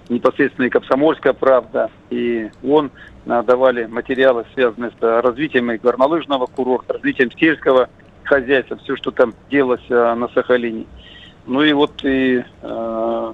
непосредственно 0.09 0.65
и 0.65 0.69
«Комсомольская 0.69 1.33
правда», 1.33 1.89
и 2.09 2.49
он 2.63 2.91
а, 3.27 3.43
давали 3.43 3.85
материалы, 3.85 4.45
связанные 4.53 4.91
с 4.91 5.21
развитием 5.21 5.71
и 5.71 5.77
горнолыжного 5.77 6.47
курорта, 6.47 6.93
развитием 6.93 7.31
сельского 7.31 7.89
хозяйства, 8.23 8.77
все, 8.77 8.95
что 8.95 9.11
там 9.11 9.33
делалось 9.49 9.85
а, 9.89 10.15
на 10.15 10.27
Сахалине. 10.29 10.85
Ну 11.45 11.63
и 11.63 11.73
вот 11.73 12.01
и, 12.03 12.43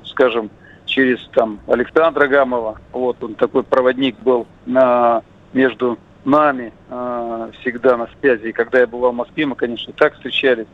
скажем, 0.06 0.50
через 0.86 1.20
там 1.34 1.60
Александра 1.68 2.28
Гамова, 2.28 2.80
вот 2.94 3.22
он 3.22 3.36
такой 3.36 3.64
проводник 3.64 4.18
был 4.20 4.48
на, 4.66 5.22
между 5.52 6.00
нами 6.24 6.72
всегда 7.60 7.98
на 7.98 8.08
связи. 8.22 8.48
И 8.48 8.52
когда 8.54 8.80
я 8.80 8.88
бывал 8.88 9.12
в 9.12 9.16
Москве, 9.16 9.46
мы, 9.46 9.56
конечно, 9.56 9.92
так 9.92 10.14
встречались 10.14 10.68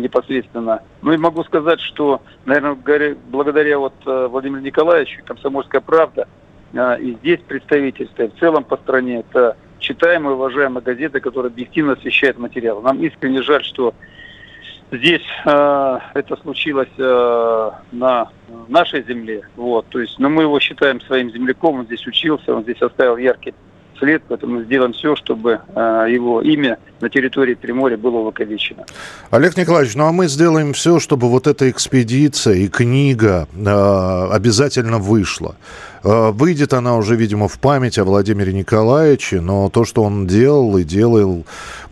непосредственно. 0.00 0.82
Ну 1.02 1.12
и 1.12 1.16
могу 1.16 1.44
сказать, 1.44 1.80
что, 1.80 2.22
наверное, 2.44 3.16
благодаря 3.28 3.78
вот 3.78 3.94
э, 4.06 4.28
Владимиру 4.28 4.60
Николаевичу, 4.60 5.22
«Комсомольская 5.24 5.80
правда», 5.80 6.28
э, 6.72 7.00
и 7.00 7.14
здесь 7.14 7.40
представительство, 7.40 8.22
и 8.22 8.28
в 8.28 8.38
целом 8.38 8.64
по 8.64 8.76
стране, 8.76 9.20
это 9.20 9.56
читаемая, 9.78 10.34
уважаемая 10.34 10.82
газета, 10.82 11.20
которая 11.20 11.50
объективно 11.50 11.92
освещает 11.92 12.38
материал. 12.38 12.80
Нам 12.80 13.02
искренне 13.02 13.42
жаль, 13.42 13.64
что 13.64 13.94
здесь 14.90 15.22
э, 15.44 15.98
это 16.14 16.36
случилось 16.36 16.88
э, 16.98 17.70
на 17.92 18.30
нашей 18.68 19.02
земле. 19.04 19.48
Вот, 19.56 19.86
то 19.88 20.00
есть, 20.00 20.18
но 20.18 20.28
мы 20.28 20.42
его 20.42 20.58
считаем 20.60 21.00
своим 21.02 21.30
земляком, 21.30 21.80
он 21.80 21.86
здесь 21.86 22.06
учился, 22.06 22.54
он 22.54 22.62
здесь 22.62 22.80
оставил 22.80 23.16
яркий 23.16 23.54
след, 23.98 24.22
поэтому 24.28 24.62
сделаем 24.62 24.92
все, 24.92 25.16
чтобы 25.16 25.60
э, 25.74 26.06
его 26.10 26.40
имя 26.42 26.78
на 27.00 27.08
территории 27.08 27.54
Приморья 27.54 27.96
было 27.96 28.18
увековечено. 28.18 28.84
Олег 29.30 29.56
Николаевич, 29.56 29.94
ну 29.94 30.06
а 30.06 30.12
мы 30.12 30.28
сделаем 30.28 30.72
все, 30.72 31.00
чтобы 31.00 31.28
вот 31.28 31.46
эта 31.46 31.70
экспедиция 31.70 32.54
и 32.54 32.68
книга 32.68 33.48
э, 33.54 34.28
обязательно 34.32 34.98
вышла. 34.98 35.56
Э, 36.02 36.30
выйдет 36.30 36.72
она 36.72 36.96
уже, 36.96 37.16
видимо, 37.16 37.48
в 37.48 37.58
память 37.58 37.98
о 37.98 38.04
Владимире 38.04 38.52
Николаевиче, 38.52 39.40
но 39.40 39.68
то, 39.70 39.84
что 39.84 40.02
он 40.02 40.26
делал 40.26 40.76
и 40.78 40.84
делал 40.84 41.44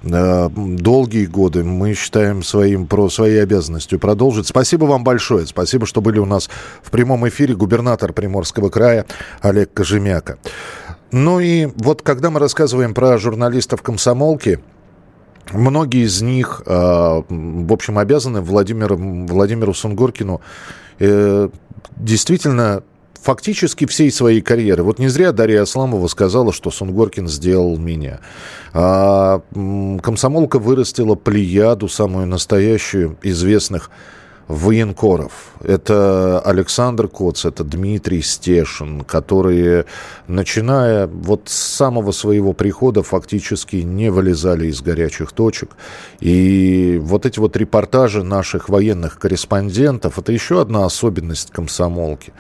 долгие 0.03 1.27
годы, 1.27 1.63
мы 1.63 1.95
считаем 1.95 2.43
своим, 2.43 2.89
про, 2.89 3.09
своей 3.09 3.41
обязанностью 3.41 4.01
продолжить. 4.01 4.49
Спасибо 4.49 4.85
вам 4.85 5.05
большое. 5.05 5.47
Спасибо, 5.47 5.87
что 5.87 6.01
были 6.01 6.19
у 6.19 6.27
нас 6.27 6.51
в 6.83 6.91
прямом 6.91 7.29
эфире 7.29 7.55
губернатор 7.55 8.13
Приморского 8.13 8.69
края 8.69 9.07
Олег 9.43 9.73
Кожемяка. 9.73 10.39
Ну 11.13 11.41
и 11.41 11.67
вот 11.77 12.01
когда 12.01 12.31
мы 12.31 12.41
рассказываем 12.41 12.95
про 12.95 13.19
журналистов 13.19 13.83
комсомолки, 13.83 14.61
многие 15.53 16.07
из 16.07 16.23
них, 16.23 16.63
э, 16.65 16.73
в 17.29 17.73
общем, 17.73 17.99
обязаны 17.99 18.41
Владимиру, 18.41 18.97
Владимиру 18.97 19.75
Сунгоркину 19.75 20.41
э, 20.99 21.51
действительно 21.97 22.83
фактически 23.21 23.87
всей 23.87 24.11
своей 24.11 24.41
карьеры. 24.41 24.83
Вот 24.83 24.99
не 24.99 25.09
зря 25.09 25.33
Дарья 25.33 25.63
Асламова 25.63 26.09
сказала, 26.09 26.53
что 26.53 26.71
Сунгоркин 26.71 27.29
сделал 27.29 27.77
меня. 27.79 28.21
А 28.73 29.43
комсомолка 30.03 30.59
вырастила 30.59 31.15
плеяду, 31.15 31.89
самую 31.89 32.27
настоящую, 32.27 33.17
известных 33.23 33.91
военкоров. 34.49 35.53
Это 35.63 36.41
Александр 36.41 37.09
Коц, 37.09 37.45
это 37.45 37.65
Дмитрий 37.65 38.23
Стешин, 38.23 39.03
которые, 39.05 39.87
начиная 40.27 41.07
вот 41.07 41.43
с 41.47 41.55
самого 41.55 42.13
своего 42.13 42.53
прихода, 42.53 43.03
фактически 43.03 43.77
не 43.77 44.11
вылезали 44.11 44.67
из 44.67 44.83
горячих 44.83 45.33
точек. 45.33 45.71
И 46.21 46.99
вот 47.03 47.27
эти 47.27 47.39
вот 47.39 47.57
репортажи 47.57 48.23
наших 48.23 48.69
военных 48.69 49.19
корреспондентов, 49.19 50.19
это 50.19 50.33
еще 50.33 50.61
одна 50.61 50.85
особенность 50.85 51.51
комсомолки 51.51 52.33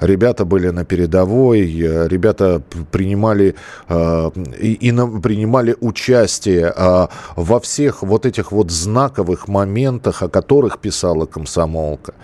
ребята 0.00 0.44
были 0.44 0.68
на 0.68 0.84
передовой, 0.84 1.60
э, 1.60 2.08
ребята 2.08 2.62
принимали, 2.90 3.54
э, 3.88 4.30
и, 4.60 4.72
и 4.74 4.92
принимали 5.20 5.76
участие 5.80 6.72
э, 6.76 7.06
во 7.36 7.60
всех 7.60 8.02
вот 8.02 8.26
этих 8.26 8.52
вот 8.52 8.70
знаковых 8.70 9.48
моментах, 9.48 10.22
о 10.22 10.28
которых 10.28 10.78
писала 10.78 11.26
комсомолка. 11.26 12.14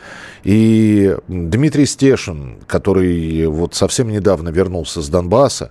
И 0.45 1.17
Дмитрий 1.29 1.87
Стешин, 1.87 2.59
который 2.67 3.47
вот 3.47 3.75
совсем 3.75 4.11
недавно 4.11 4.49
вернулся 4.51 5.01
с 5.01 5.09
Донбасса, 5.09 5.71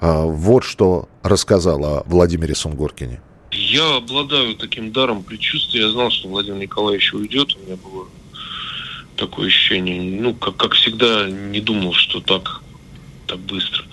вот 0.00 0.62
что 0.62 1.08
рассказал 1.22 1.84
о 1.84 2.02
Владимире 2.06 2.54
Сунгоркине. 2.54 3.20
Я 3.52 3.96
обладаю 3.96 4.54
таким 4.56 4.92
даром 4.92 5.22
предчувствия. 5.22 5.82
Я 5.82 5.90
знал, 5.90 6.10
что 6.10 6.28
Владимир 6.28 6.58
Николаевич 6.58 7.14
уйдет. 7.14 7.56
У 7.56 7.66
меня 7.66 7.76
было 7.76 8.06
такое 9.16 9.48
ощущение. 9.48 10.20
Ну, 10.20 10.34
как, 10.34 10.56
как 10.56 10.74
всегда, 10.74 11.28
не 11.28 11.60
думал, 11.60 11.92
что 11.94 12.20
так, 12.20 12.62
так 13.26 13.38
быстро. 13.40 13.84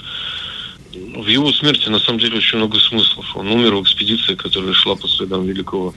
В 0.93 1.27
его 1.27 1.51
смерти, 1.51 1.89
на 1.89 1.99
самом 1.99 2.19
деле, 2.19 2.37
очень 2.37 2.59
много 2.59 2.79
смыслов. 2.79 3.35
Он 3.35 3.47
умер 3.51 3.75
в 3.75 3.83
экспедиции, 3.83 4.35
которая 4.35 4.73
шла 4.73 4.95
по 4.95 5.07
следам 5.07 5.45
великого 5.45 5.93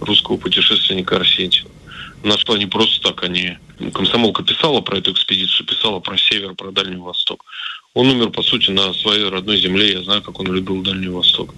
русского 0.00 0.36
путешественника 0.36 1.16
Арсентьева. 1.16 1.70
нашла 2.22 2.56
не 2.56 2.66
просто 2.66 3.00
так, 3.00 3.24
они... 3.24 3.58
Комсомолка 3.92 4.42
писала 4.42 4.80
про 4.80 4.98
эту 4.98 5.12
экспедицию, 5.12 5.66
писала 5.66 6.00
про 6.00 6.16
север, 6.16 6.54
про 6.54 6.70
Дальний 6.70 6.96
Восток. 6.96 7.44
Он 7.92 8.08
умер, 8.08 8.30
по 8.30 8.42
сути, 8.42 8.70
на 8.70 8.92
своей 8.92 9.28
родной 9.28 9.58
земле. 9.58 9.92
Я 9.92 10.02
знаю, 10.02 10.22
как 10.22 10.38
он 10.38 10.52
любил 10.52 10.82
Дальний 10.82 11.08
Восток. 11.08 11.54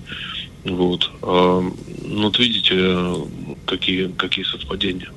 Вот. 0.65 1.11
А, 1.23 1.61
ну, 2.03 2.23
вот 2.23 2.38
видите, 2.38 3.27
какие, 3.67 4.09
какие 4.09 4.45
совпадения. 4.45 5.11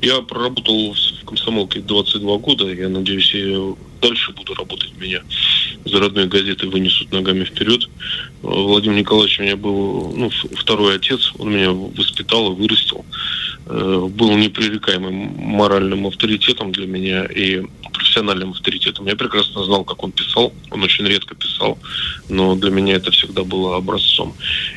Я 0.00 0.20
проработал 0.20 0.94
в 0.94 1.24
комсомолке 1.24 1.80
22 1.80 2.38
года. 2.38 2.72
Я 2.72 2.88
надеюсь, 2.88 3.32
я 3.34 3.74
дальше 4.00 4.32
буду 4.32 4.54
работать. 4.54 4.92
Меня 4.98 5.22
за 5.84 5.98
родной 6.00 6.26
газеты 6.26 6.68
вынесут 6.68 7.12
ногами 7.12 7.44
вперед. 7.44 7.88
Владимир 8.42 8.98
Николаевич 8.98 9.40
у 9.40 9.42
меня 9.42 9.56
был 9.56 10.12
ну, 10.14 10.30
второй 10.56 10.96
отец. 10.96 11.32
Он 11.38 11.52
меня 11.52 11.72
воспитал 11.72 12.52
и 12.52 12.56
вырастил. 12.56 13.04
Э, 13.66 14.08
был 14.08 14.36
непререкаемым 14.36 15.14
моральным 15.38 16.06
авторитетом 16.06 16.72
для 16.72 16.86
меня 16.86 17.24
и 17.24 17.64
профессиональным 18.16 18.50
авторитетом. 18.52 19.06
Я 19.06 19.16
прекрасно 19.16 19.62
знал, 19.64 19.84
как 19.84 20.02
он 20.02 20.10
писал. 20.10 20.52
Он 20.70 20.82
очень 20.82 21.06
редко 21.06 21.34
писал, 21.34 21.78
но 22.28 22.56
для 22.56 22.70
меня 22.70 22.94
это 22.94 23.10
всегда 23.10 23.44
было 23.44 23.76
образцом. 23.76 24.34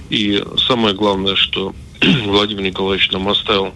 И 0.09 0.43
самое 0.67 0.93
главное, 0.93 1.35
что 1.35 1.73
Владимир 2.25 2.63
Николаевич 2.63 3.11
нам 3.11 3.29
оставил 3.29 3.73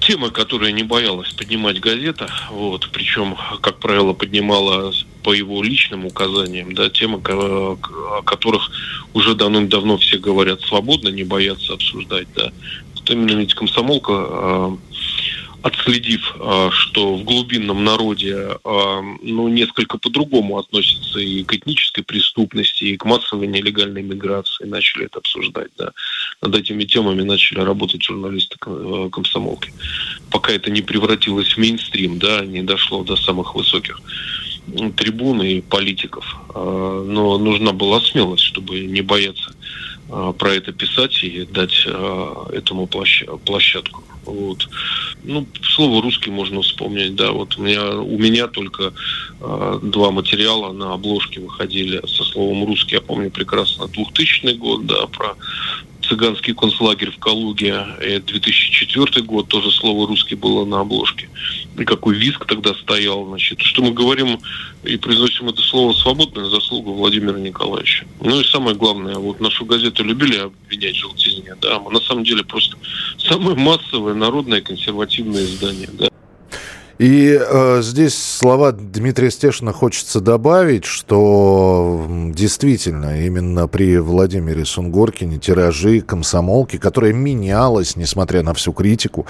темы, 0.00 0.30
которые 0.30 0.72
не 0.72 0.82
боялась 0.82 1.32
поднимать 1.32 1.78
газета, 1.78 2.28
вот, 2.50 2.88
причем, 2.92 3.36
как 3.60 3.78
правило, 3.78 4.12
поднимала 4.12 4.92
по 5.22 5.32
его 5.32 5.62
личным 5.62 6.04
указаниям, 6.06 6.74
да, 6.74 6.90
темы, 6.90 7.20
о 7.24 8.22
которых 8.24 8.72
уже 9.14 9.36
давным-давно 9.36 9.98
все 9.98 10.18
говорят 10.18 10.60
свободно, 10.62 11.10
не 11.10 11.22
боятся 11.22 11.74
обсуждать, 11.74 12.26
да. 12.34 12.50
Вот 12.96 13.08
именно 13.08 13.38
ведь 13.38 13.54
комсомолка 13.54 14.12
а, 14.12 14.76
отследив, 15.62 16.34
а, 16.40 16.70
что 16.72 17.16
в 17.16 17.24
глубинном 17.24 17.84
народе 17.84 18.58
а, 18.64 19.00
ну, 19.22 19.48
несколько 19.48 19.96
по-другому 19.96 20.58
относятся 20.58 21.20
и 21.20 21.44
к 21.44 21.54
этнической 21.54 22.02
преступности, 22.04 22.84
и 22.84 22.96
к 22.96 23.04
массовой 23.04 23.46
нелегальной 23.46 24.02
миграции, 24.02 24.64
начали 24.64 25.06
это 25.06 25.18
обсуждать. 25.18 25.70
Да. 25.78 25.92
Над 26.40 26.54
этими 26.56 26.84
темами 26.84 27.22
начали 27.22 27.60
работать 27.60 28.02
журналисты 28.02 28.56
а, 28.66 29.08
комсомолки. 29.10 29.72
Пока 30.30 30.52
это 30.52 30.70
не 30.70 30.82
превратилось 30.82 31.52
в 31.54 31.58
мейнстрим, 31.58 32.18
да, 32.18 32.44
не 32.44 32.62
дошло 32.62 33.04
до 33.04 33.16
самых 33.16 33.54
высоких 33.54 34.00
трибун 34.96 35.42
и 35.42 35.60
политиков. 35.60 36.36
Но 36.54 37.36
нужна 37.36 37.72
была 37.72 38.00
смелость, 38.00 38.44
чтобы 38.44 38.80
не 38.80 39.00
бояться 39.00 39.52
про 40.08 40.54
это 40.54 40.72
писать 40.72 41.24
и 41.24 41.44
дать 41.44 41.84
этому 42.52 42.86
площадку. 42.86 44.04
Вот. 44.24 44.68
Ну, 45.24 45.46
слово 45.62 46.02
русский 46.02 46.30
можно 46.30 46.62
вспомнить, 46.62 47.14
да. 47.14 47.32
Вот 47.32 47.58
у 47.58 47.62
меня, 47.62 47.96
у 47.96 48.18
меня 48.18 48.46
только 48.46 48.92
э, 49.40 49.78
два 49.82 50.10
материала 50.10 50.72
на 50.72 50.94
обложке 50.94 51.40
выходили 51.40 52.00
со 52.06 52.24
словом 52.24 52.64
русский. 52.64 52.96
Я 52.96 53.00
помню 53.00 53.30
прекрасно 53.30 53.88
2000 53.88 54.52
год, 54.54 54.86
да, 54.86 55.06
про 55.06 55.36
цыганский 56.12 56.54
концлагерь 56.54 57.10
в 57.10 57.18
Калуге, 57.18 57.86
2004 57.98 59.24
год, 59.24 59.48
тоже 59.48 59.70
слово 59.70 60.06
«русский» 60.06 60.34
было 60.34 60.66
на 60.66 60.80
обложке. 60.80 61.30
И 61.78 61.84
какой 61.84 62.16
виск 62.16 62.44
тогда 62.44 62.74
стоял, 62.74 63.26
значит. 63.26 63.60
Что 63.60 63.82
мы 63.82 63.92
говорим 63.92 64.38
и 64.84 64.96
произносим 64.98 65.48
это 65.48 65.62
слово 65.62 65.94
свободная 65.94 66.44
заслуга 66.44 66.90
Владимира 66.90 67.38
Николаевича. 67.38 68.04
Ну 68.20 68.40
и 68.40 68.44
самое 68.44 68.76
главное, 68.76 69.16
вот 69.16 69.40
нашу 69.40 69.64
газету 69.64 70.04
любили 70.04 70.36
обвинять 70.36 70.96
в 70.96 71.00
желтизне, 71.00 71.54
да, 71.62 71.78
мы 71.78 71.90
на 71.90 72.00
самом 72.00 72.24
деле 72.24 72.44
просто 72.44 72.76
самое 73.18 73.56
массовое 73.56 74.14
народное 74.14 74.60
консервативное 74.60 75.44
издание, 75.44 75.88
да. 75.92 76.11
И 77.02 77.36
э, 77.36 77.80
здесь 77.82 78.16
слова 78.16 78.70
Дмитрия 78.70 79.32
Стешина 79.32 79.72
хочется 79.72 80.20
добавить, 80.20 80.84
что 80.84 82.06
действительно 82.32 83.26
именно 83.26 83.66
при 83.66 83.98
Владимире 83.98 84.64
Сунгоркине 84.64 85.38
тиражи 85.38 86.00
комсомолки, 86.00 86.76
которая 86.76 87.12
менялась, 87.12 87.96
несмотря 87.96 88.44
на 88.44 88.54
всю 88.54 88.72
критику, 88.72 89.26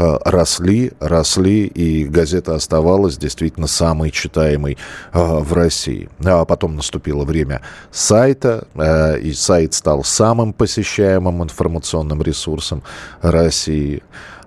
э, 0.00 0.18
росли, 0.24 0.90
росли, 0.98 1.66
и 1.66 2.06
газета 2.06 2.56
оставалась 2.56 3.18
действительно 3.18 3.68
самой 3.68 4.10
читаемой 4.10 4.76
э, 5.12 5.20
в 5.20 5.52
России. 5.52 6.08
А 6.24 6.44
потом 6.44 6.74
наступило 6.74 7.24
время 7.24 7.62
сайта, 7.92 8.66
э, 8.74 9.20
и 9.20 9.32
сайт 9.32 9.74
стал 9.74 10.02
самым 10.02 10.52
посещаемым 10.52 11.44
информационным 11.44 12.20
ресурсом 12.20 12.82
России. 13.20 14.02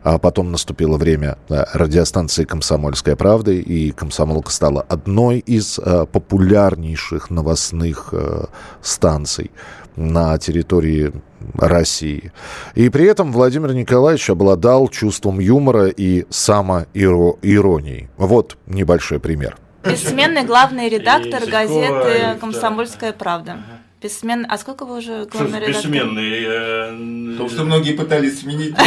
А 0.06 0.20
потом 0.20 0.52
наступило 0.52 0.98
время 0.98 1.40
э, 1.50 1.64
радиостанции 1.74 2.44
«Комсомольская 2.44 3.16
правда», 3.16 3.52
и 3.52 3.90
«Комсомолка» 3.90 4.52
стала 4.52 4.84
одной 4.84 5.40
из 5.40 5.80
э, 5.80 6.06
популярнейших 6.06 7.32
новостных 7.32 8.10
э, 8.12 8.46
станций 8.84 9.50
на 9.96 10.38
территории 10.38 11.12
России. 11.56 12.32
И 12.76 12.90
при 12.90 13.06
этом 13.06 13.32
Владимир 13.32 13.74
Николаевич 13.74 14.30
обладал 14.30 14.90
чувством 14.90 15.40
юмора 15.40 15.88
и 15.88 16.28
самоиронией. 16.30 18.08
Вот 18.18 18.58
небольшой 18.68 19.20
пример. 19.20 19.58
Бессменный 19.84 20.44
главный 20.44 20.88
редактор 20.88 21.50
газеты 21.50 22.38
«Комсомольская 22.40 23.12
правда». 23.12 23.58
Бессмен... 24.02 24.46
А 24.50 24.58
сколько 24.58 24.86
вы 24.86 24.98
уже 24.98 25.26
главный 25.26 25.60
редактор? 25.60 25.92
Бессменный. 25.92 26.44
Э... 26.46 27.32
Потому 27.32 27.50
что 27.50 27.64
многие 27.64 27.94
пытались 27.94 28.42
сменить. 28.42 28.76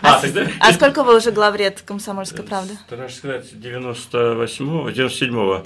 А, 0.00 0.22
а 0.60 0.72
сколько 0.72 1.02
вы 1.02 1.16
уже 1.16 1.32
главред 1.32 1.82
«Комсомольской 1.84 2.44
правды»? 2.44 2.78
Стараюсь 2.86 3.16
сказать, 3.16 3.52
98-го, 3.52 4.88
97-го. 4.88 5.64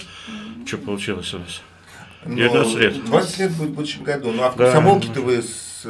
Что 0.65 0.77
получилось 0.77 1.33
у 1.35 1.39
нас? 1.39 1.61
19 2.25 2.75
лет. 2.75 3.05
20 3.05 3.39
лет 3.39 3.51
будет 3.51 3.69
в 3.69 3.73
будущем 3.73 4.03
году. 4.03 4.31
Ну 4.31 4.43
а 4.43 4.49
в 4.49 4.55
комсомолке-то 4.55 5.21
вы 5.21 5.41
с 5.43 5.85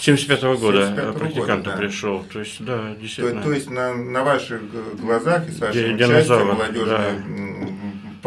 75-го 0.00 0.58
года 0.58 1.14
практикантом 1.16 1.72
да. 1.72 1.78
пришел. 1.78 2.24
То 2.24 2.40
есть, 2.40 2.62
да, 2.64 2.94
действительно. 3.00 3.40
То, 3.40 3.48
то 3.48 3.54
есть 3.54 3.70
на, 3.70 3.94
на 3.94 4.24
ваших 4.24 4.62
глазах 5.00 5.48
и 5.48 5.52
с 5.52 5.60
вашим 5.60 5.94
участием 5.94 6.46
молодежной 6.48 6.86
да 6.86 7.14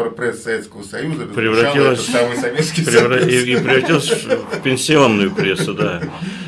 пресс 0.07 0.43
Советского 0.43 0.83
Союза 0.83 1.25
превратилась, 1.25 2.05
самый 2.05 2.37
советский 2.37 2.85
превра... 2.85 3.17
и, 3.17 3.53
и 3.53 3.55
превратилась 3.57 4.09
в 4.09 4.61
пенсионную 4.61 5.31
прессу, 5.31 5.73
да, 5.73 6.01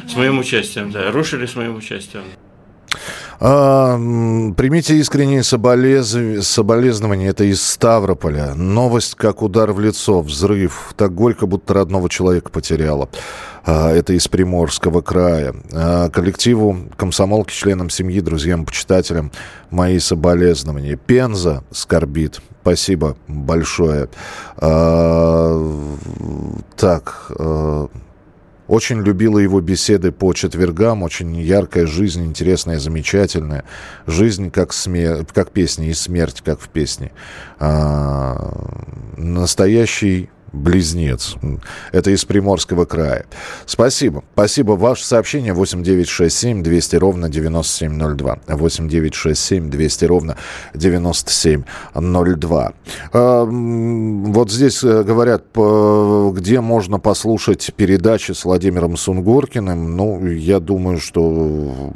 с 0.07 0.15
моим 0.15 0.39
участием, 0.39 0.91
да, 0.91 1.11
рушили 1.11 1.45
с 1.45 1.55
моим 1.55 1.75
участием. 1.75 2.23
А, 3.43 3.97
примите 4.55 4.95
искренние 4.97 5.41
соболез... 5.41 6.15
соболезнования. 6.45 7.29
Это 7.29 7.43
из 7.43 7.63
Ставрополя. 7.63 8.53
Новость 8.53 9.15
как 9.15 9.41
удар 9.41 9.71
в 9.71 9.79
лицо. 9.79 10.21
Взрыв. 10.21 10.93
Так 10.95 11.15
горько, 11.15 11.47
будто 11.47 11.73
родного 11.73 12.07
человека 12.07 12.51
потеряла. 12.51 13.09
А, 13.65 13.91
это 13.91 14.13
из 14.13 14.27
Приморского 14.27 15.01
края. 15.01 15.55
А, 15.73 16.09
коллективу, 16.09 16.77
комсомолки, 16.97 17.51
членам 17.51 17.89
семьи, 17.89 18.21
друзьям, 18.21 18.63
почитателям 18.63 19.31
мои 19.71 19.97
соболезнования. 19.97 20.95
Пенза 20.95 21.63
скорбит. 21.71 22.41
Спасибо 22.61 23.17
большое. 23.27 24.07
Так, 26.77 27.31
очень 28.71 29.03
любила 29.03 29.37
его 29.37 29.59
беседы 29.59 30.13
по 30.13 30.31
четвергам. 30.31 31.03
Очень 31.03 31.35
яркая 31.35 31.85
жизнь, 31.85 32.23
интересная, 32.23 32.79
замечательная. 32.79 33.65
Жизнь 34.07 34.49
как, 34.49 34.71
смер... 34.71 35.25
как 35.25 35.51
песня 35.51 35.89
и 35.89 35.93
смерть 35.93 36.41
как 36.41 36.61
в 36.61 36.69
песне. 36.69 37.11
А, 37.59 38.53
настоящий 39.17 40.29
близнец. 40.51 41.35
Это 41.91 42.11
из 42.11 42.25
Приморского 42.25 42.85
края. 42.85 43.25
Спасибо. 43.65 44.23
Спасибо. 44.33 44.73
Ваше 44.73 45.05
сообщение 45.05 45.53
8967 45.53 46.63
200 46.63 46.95
ровно 46.97 47.29
9702. 47.29 48.39
8967 48.47 49.69
200 49.69 50.05
ровно 50.05 50.37
9702. 50.73 52.73
А, 53.13 53.45
вот 53.45 54.51
здесь 54.51 54.83
э, 54.83 55.03
говорят, 55.03 55.45
где 55.53 56.61
можно 56.61 56.99
послушать 56.99 57.71
передачи 57.75 58.33
с 58.33 58.45
Владимиром 58.45 58.97
Сунгоркиным. 58.97 59.95
Ну, 59.95 60.27
я 60.27 60.59
думаю, 60.59 60.99
что 60.99 61.91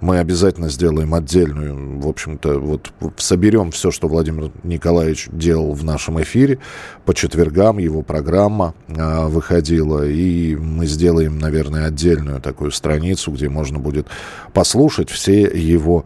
мы 0.00 0.18
обязательно 0.18 0.68
сделаем 0.68 1.14
отдельную. 1.14 2.00
В 2.00 2.08
общем-то, 2.08 2.58
вот 2.58 2.92
соберем 3.16 3.70
все, 3.70 3.90
что 3.90 4.08
Владимир 4.08 4.50
Николаевич 4.62 5.28
делал 5.30 5.72
в 5.72 5.84
нашем 5.84 6.20
эфире 6.22 6.58
по 7.04 7.14
четвергам 7.14 7.75
там 7.76 7.78
его 7.78 8.02
программа 8.02 8.74
э, 8.88 9.26
выходила, 9.26 10.06
и 10.06 10.56
мы 10.56 10.86
сделаем, 10.86 11.38
наверное, 11.38 11.86
отдельную 11.86 12.40
такую 12.40 12.70
страницу, 12.70 13.30
где 13.30 13.48
можно 13.48 13.78
будет 13.78 14.06
послушать 14.52 15.10
все 15.10 15.42
его 15.42 16.04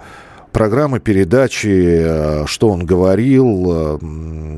программы, 0.50 1.00
передачи, 1.00 2.00
э, 2.02 2.46
что 2.46 2.68
он 2.68 2.86
говорил, 2.86 3.66
э, 3.68 3.98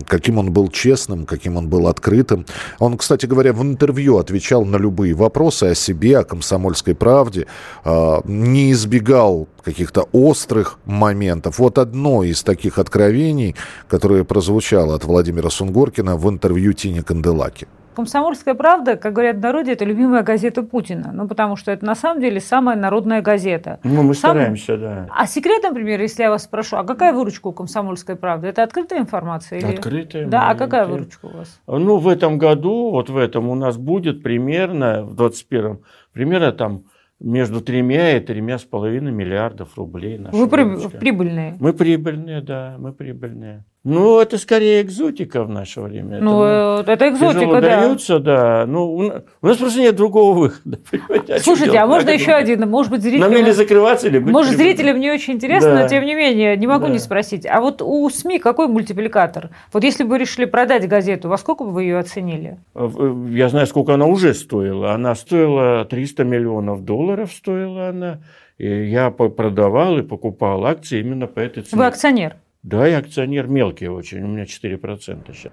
каким 0.07 0.39
он 0.39 0.53
был 0.53 0.69
честным, 0.69 1.27
каким 1.27 1.57
он 1.57 1.69
был 1.69 1.87
открытым. 1.87 2.47
Он, 2.79 2.97
кстати 2.97 3.27
говоря, 3.27 3.53
в 3.53 3.63
интервью 3.63 4.19
отвечал 4.19 4.65
на 4.65 4.77
любые 4.77 5.15
вопросы 5.15 5.65
о 5.65 5.75
себе, 5.75 6.19
о 6.19 6.25
комсомольской 6.25 6.95
правде, 6.95 7.47
э, 7.85 8.21
не 8.25 8.73
избегал 8.73 9.49
каких-то 9.65 10.09
острых 10.13 10.79
моментов. 10.85 11.59
Вот 11.59 11.79
одно 11.79 12.25
из 12.25 12.43
таких 12.43 12.79
откровений, 12.79 13.55
которое 13.89 14.25
прозвучало 14.25 14.95
от 14.95 15.05
Владимира 15.05 15.51
Сунгоркина 15.51 16.17
в 16.17 16.29
интервью 16.29 16.73
Тине 16.73 17.03
Канделаки. 17.03 17.67
«Комсомольская 17.95 18.55
правда», 18.55 18.97
как 18.97 19.13
говорят 19.13 19.37
в 19.37 19.41
народе, 19.41 19.73
это 19.73 19.85
любимая 19.85 20.23
газета 20.23 20.63
Путина. 20.63 21.11
Ну, 21.13 21.29
потому 21.29 21.57
что 21.57 21.71
это 21.71 21.85
на 21.85 21.95
самом 21.95 22.21
деле 22.21 22.41
самая 22.41 22.77
народная 22.77 23.23
газета. 23.23 23.81
Ну, 23.85 24.03
мы 24.03 24.15
Сам... 24.15 24.33
стараемся, 24.33 24.77
да. 24.77 25.09
А 25.11 25.27
секрет, 25.27 25.63
например, 25.63 26.01
если 26.01 26.23
я 26.23 26.31
вас 26.31 26.45
спрошу, 26.45 26.77
а 26.77 26.85
какая 26.85 27.13
выручка 27.13 27.49
у 27.49 27.53
«Комсомольской 27.53 28.17
правды»? 28.17 28.49
Это 28.49 28.63
открытая 28.63 29.01
информация? 29.01 29.59
Или... 29.59 29.75
Открытая. 29.75 30.27
Да, 30.27 30.51
а 30.51 30.55
какая 30.55 30.87
выручка 30.87 31.27
у 31.27 31.37
вас? 31.37 31.61
Ну, 31.67 31.97
в 31.99 32.09
этом 32.09 32.39
году, 32.39 32.91
вот 32.91 33.11
в 33.11 33.17
этом 33.17 33.49
у 33.49 33.55
нас 33.55 33.77
будет 33.77 34.23
примерно, 34.23 35.05
в 35.05 35.15
21-м, 35.15 35.81
примерно 36.13 36.53
там 36.53 36.85
между 37.23 37.61
тремя 37.61 38.17
и 38.17 38.21
тремя 38.21 38.59
с 38.59 38.65
половиной 38.65 39.13
миллиардов 39.13 39.77
рублей. 39.77 40.19
Вы 40.33 40.49
при... 40.49 40.99
прибыльные? 40.99 41.57
Мы 41.61 41.73
прибыльные, 41.73 42.41
да, 42.41 42.77
мы 42.79 42.93
прибыльные. 42.93 43.65
Ну, 43.85 44.21
это 44.21 44.38
скорее 44.38 44.83
экзотика 44.83 45.42
в 45.42 45.49
наше 45.49 45.81
время. 45.81 46.21
Ну, 46.21 46.45
это, 46.45 46.85
ну, 46.87 46.92
это 46.92 47.09
экзотика, 47.09 47.61
да. 47.61 47.61
Дается, 47.61 48.21
да. 48.21 48.64
Ну, 48.64 49.25
у 49.42 49.47
нас 49.47 49.57
просто 49.57 49.81
нет 49.81 49.97
другого 49.97 50.38
выхода. 50.38 50.79
Слушайте, 51.40 51.79
а 51.79 51.87
можно 51.88 52.11
еще 52.11 52.31
один? 52.31 52.68
Может 52.71 52.92
быть, 52.92 53.03
зрителям... 53.03 53.33
Нам 53.33 53.40
или 53.40 53.51
закрываться, 53.51 54.07
или 54.07 54.21
быть 54.21 54.33
Может, 54.33 54.57
зрителям 54.57 55.01
не 55.01 55.11
очень 55.11 55.35
интересно, 55.35 55.75
да. 55.75 55.83
но 55.83 55.88
тем 55.88 56.05
не 56.05 56.14
менее, 56.14 56.57
не 56.57 56.68
могу 56.68 56.87
да. 56.87 56.92
не 56.92 57.01
спросить. 57.01 57.45
А 57.45 57.61
вот 57.61 57.83
у 57.83 58.09
СМИ 58.09 58.38
какой 58.38 58.68
мультипликатор? 58.68 59.51
Вот 59.73 59.83
если 59.83 60.05
бы 60.05 60.11
вы 60.11 60.18
решили 60.18 60.45
продать 60.45 60.87
газету, 60.87 61.29
во 61.29 61.37
сколько 61.37 61.64
бы 61.64 61.73
вы 61.73 61.83
ее 61.83 61.99
оценили? 61.99 62.59
Э, 62.77 62.88
я 63.31 63.49
знаю, 63.49 63.66
сколько 63.66 63.95
она 63.95 64.07
уже 64.07 64.35
стоила. 64.35 64.92
Она 64.92 65.16
стоила 65.16 65.85
300 65.87 66.23
миллионов 66.23 66.85
долларов, 66.85 67.33
стоила 67.33 67.88
она. 67.88 68.21
И 68.59 68.90
я 68.90 69.11
продавал 69.11 69.99
и 69.99 70.03
покупал 70.03 70.66
акции 70.66 71.01
именно 71.01 71.27
по 71.27 71.40
этой 71.40 71.64
цене. 71.64 71.83
Вы 71.83 71.87
акционер? 71.87 72.37
Да, 72.62 72.87
я 72.87 72.98
акционер 72.98 73.48
мелкий 73.48 73.88
очень, 73.88 74.22
у 74.22 74.29
меня 74.29 74.44
4% 74.44 75.35
сейчас. 75.35 75.53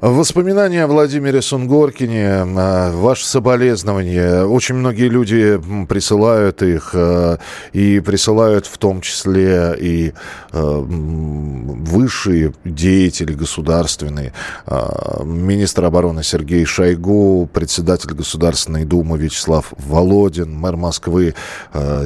Воспоминания 0.00 0.84
о 0.84 0.86
Владимире 0.86 1.42
Сунгоркине, 1.42 2.26
а, 2.26 2.90
ваши 2.90 3.26
соболезнования. 3.26 4.44
Очень 4.44 4.76
многие 4.76 5.10
люди 5.10 5.60
присылают 5.90 6.62
их, 6.62 6.92
а, 6.94 7.36
и 7.74 8.00
присылают 8.00 8.64
в 8.64 8.78
том 8.78 9.02
числе 9.02 9.76
и 9.78 10.14
а, 10.52 10.80
высшие 10.80 12.54
деятели 12.64 13.34
государственные. 13.34 14.32
Министр 15.22 15.84
обороны 15.84 16.22
Сергей 16.22 16.64
Шойгу, 16.64 17.50
председатель 17.52 18.14
Государственной 18.14 18.86
Думы 18.86 19.18
Вячеслав 19.18 19.74
Володин, 19.76 20.54
мэр 20.54 20.76
Москвы 20.76 21.34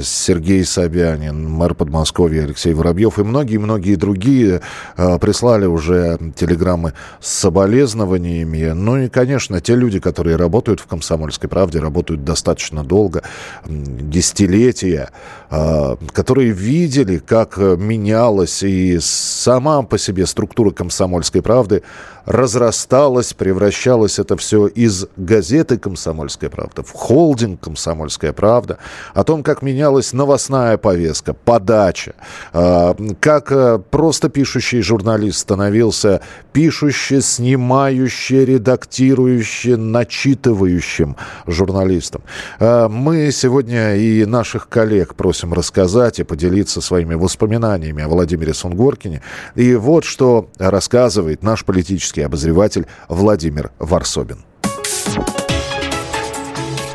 Сергей 0.02 0.64
Собянин, 0.64 1.48
мэр 1.48 1.74
Подмосковья 1.74 2.42
Алексей 2.42 2.74
Воробьев 2.74 3.20
и 3.20 3.22
многие-многие 3.22 3.94
другие 3.94 4.62
прислали 4.96 5.66
уже 5.66 6.18
телеграммы 6.34 6.94
с 7.20 7.28
соболезнованиями 7.30 7.83
соболезнованиями. 7.84 8.72
Ну 8.72 8.96
и, 8.98 9.08
конечно, 9.08 9.60
те 9.60 9.74
люди, 9.74 10.00
которые 10.00 10.36
работают 10.36 10.80
в 10.80 10.86
«Комсомольской 10.86 11.48
правде», 11.48 11.78
работают 11.78 12.24
достаточно 12.24 12.84
долго, 12.84 13.22
десятилетия, 13.66 15.10
а, 15.50 15.96
которые 16.12 16.50
видели, 16.50 17.18
как 17.18 17.56
менялась 17.58 18.62
и 18.62 18.98
сама 19.00 19.82
по 19.82 19.98
себе 19.98 20.26
структура 20.26 20.70
«Комсомольской 20.70 21.42
правды», 21.42 21.82
разрасталось, 22.26 23.32
превращалось 23.34 24.18
это 24.18 24.36
все 24.36 24.66
из 24.66 25.06
газеты 25.16 25.78
«Комсомольская 25.78 26.50
правда» 26.50 26.82
в 26.82 26.92
холдинг 26.92 27.60
«Комсомольская 27.60 28.32
правда», 28.32 28.78
о 29.12 29.24
том, 29.24 29.42
как 29.42 29.62
менялась 29.62 30.12
новостная 30.12 30.76
повестка, 30.78 31.34
подача, 31.34 32.14
а, 32.52 32.96
как 33.20 33.52
э, 33.52 33.78
просто 33.90 34.28
пишущий 34.28 34.80
журналист 34.80 35.38
становился 35.40 36.20
пишущий, 36.52 37.20
снимающий, 37.20 38.44
редактирующий, 38.44 39.76
начитывающим 39.76 41.16
журналистом. 41.46 42.22
А, 42.58 42.88
мы 42.88 43.30
сегодня 43.32 43.96
и 43.96 44.24
наших 44.24 44.68
коллег 44.68 45.14
просим 45.14 45.52
рассказать 45.52 46.20
и 46.20 46.24
поделиться 46.24 46.80
своими 46.80 47.14
воспоминаниями 47.14 48.02
о 48.02 48.08
Владимире 48.08 48.54
Сунгоркине. 48.54 49.22
И 49.54 49.74
вот 49.74 50.04
что 50.04 50.48
рассказывает 50.58 51.42
наш 51.42 51.64
политический 51.64 52.13
политический 52.14 52.22
обозреватель 52.22 52.86
Владимир 53.08 53.72
Варсобин. 53.78 54.44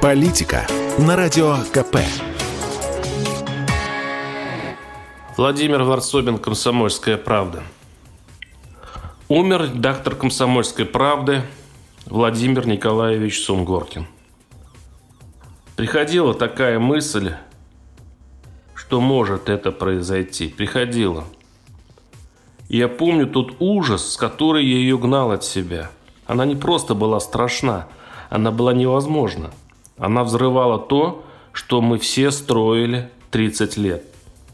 Политика 0.02 0.66
на 0.98 1.16
радио 1.16 1.58
КП. 1.74 1.98
Владимир 5.38 5.84
Варсобин, 5.84 6.38
«Комсомольская 6.38 7.18
правда». 7.18 7.64
Умер 9.28 9.74
редактор 9.74 10.16
«Комсомольской 10.16 10.86
правды» 10.86 11.42
Владимир 12.06 12.68
Николаевич 12.68 13.44
Сунгоркин. 13.46 14.06
Приходила 15.76 16.34
такая 16.34 16.80
мысль, 16.80 17.34
что 18.74 19.00
может 19.00 19.50
это 19.50 19.72
произойти. 19.72 20.48
Приходила– 20.48 21.24
я 22.78 22.88
помню 22.88 23.26
тот 23.26 23.56
ужас, 23.60 24.14
с 24.14 24.18
которой 24.18 24.64
я 24.64 24.78
ее 24.78 24.98
гнал 24.98 25.32
от 25.32 25.44
себя. 25.44 25.90
Она 26.28 26.46
не 26.46 26.56
просто 26.56 26.94
была 26.94 27.20
страшна, 27.20 27.88
она 28.30 28.52
была 28.52 28.74
невозможна. 28.74 29.50
Она 29.98 30.24
взрывала 30.24 30.78
то, 30.78 31.26
что 31.52 31.82
мы 31.82 31.98
все 31.98 32.30
строили 32.30 33.10
30 33.32 33.78
лет. 33.78 34.04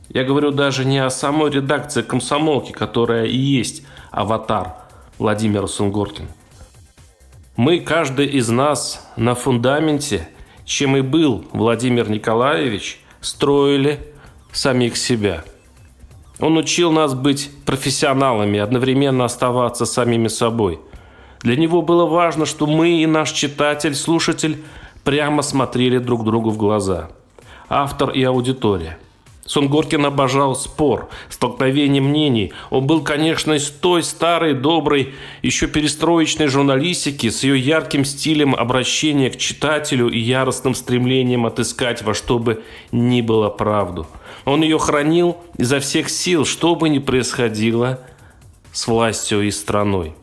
Я 0.08 0.24
говорю 0.24 0.52
даже 0.52 0.86
не 0.86 1.00
о 1.00 1.10
самой 1.10 1.52
редакции 1.52 2.04
комсомолки, 2.04 2.72
которая 2.72 3.26
и 3.26 3.38
есть 3.38 3.84
аватар 4.12 4.76
Владимира 5.20 5.68
Сунгоркина. 5.68 6.30
Мы, 7.58 7.82
каждый 7.82 8.28
из 8.28 8.48
нас 8.48 9.06
на 9.18 9.36
фундаменте, 9.36 10.30
чем 10.64 10.96
и 10.96 11.02
был 11.02 11.44
Владимир 11.52 12.10
Николаевич, 12.10 13.02
строили 13.20 14.00
самих 14.54 14.96
себя– 14.96 15.44
он 16.40 16.58
учил 16.58 16.92
нас 16.92 17.14
быть 17.14 17.50
профессионалами, 17.66 18.60
одновременно 18.60 19.26
оставаться 19.26 19.86
самими 19.86 20.28
собой. 20.28 20.80
Для 21.42 21.56
него 21.56 21.82
было 21.82 22.06
важно, 22.06 22.46
что 22.46 22.66
мы 22.66 23.02
и 23.02 23.06
наш 23.06 23.32
читатель, 23.32 23.96
слушатель 23.96 24.64
прямо 25.04 25.42
смотрели 25.42 26.00
друг 26.00 26.26
другу 26.26 26.50
в 26.50 26.58
глаза. 26.58 27.10
Автор 27.70 28.10
и 28.10 28.24
аудитория. 28.24 28.98
Сунгоркин 29.46 30.06
обожал 30.06 30.56
спор, 30.56 31.10
столкновение 31.30 32.02
мнений. 32.02 32.52
Он 32.72 32.88
был, 32.88 33.02
конечно, 33.04 33.54
из 33.54 33.70
той 33.70 34.02
старой, 34.02 34.54
доброй, 34.54 35.14
еще 35.44 35.68
перестроечной 35.68 36.48
журналистики 36.48 37.30
с 37.30 37.44
ее 37.44 37.60
ярким 37.60 38.06
стилем 38.06 38.56
обращения 38.56 39.30
к 39.30 39.38
читателю 39.38 40.10
и 40.10 40.18
яростным 40.18 40.74
стремлением 40.74 41.46
отыскать 41.46 42.02
во 42.02 42.14
что 42.14 42.40
бы 42.40 42.64
ни 42.92 43.22
было 43.22 43.50
правду– 43.50 44.08
он 44.46 44.62
ее 44.62 44.78
хранил 44.78 45.38
изо 45.58 45.80
всех 45.80 46.10
сил, 46.10 46.46
что 46.46 46.76
бы 46.76 46.88
ни 46.90 47.00
происходило 47.00 48.00
с 48.72 48.88
властью 48.88 49.42
и 49.42 49.52
страной. 49.52 50.14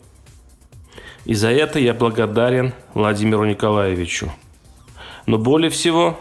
И 1.25 1.35
за 1.35 1.51
это 1.51 1.79
я 1.79 1.93
благодарен 1.93 2.73
Владимиру 2.95 3.45
Николаевичу. 3.45 4.33
Но 5.27 5.39
более 5.39 5.71
всего 5.71 6.19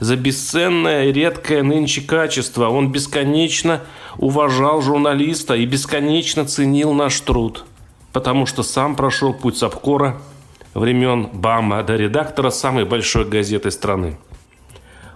за 0.00 0.16
бесценное 0.16 1.10
редкое 1.10 1.62
нынче 1.62 2.00
качество 2.00 2.68
он 2.68 2.90
бесконечно 2.90 3.82
уважал 4.18 4.82
журналиста 4.82 5.54
и 5.54 5.64
бесконечно 5.64 6.44
ценил 6.44 6.92
наш 6.92 7.20
труд, 7.20 7.64
потому 8.12 8.46
что 8.46 8.62
сам 8.62 8.96
прошел 8.96 9.32
путь 9.32 9.56
Сапкора 9.56 10.20
времен 10.74 11.28
БАМа 11.32 11.82
до 11.82 11.96
редактора 11.96 12.50
самой 12.50 12.84
большой 12.84 13.24
газеты 13.24 13.70
страны. 13.70 14.16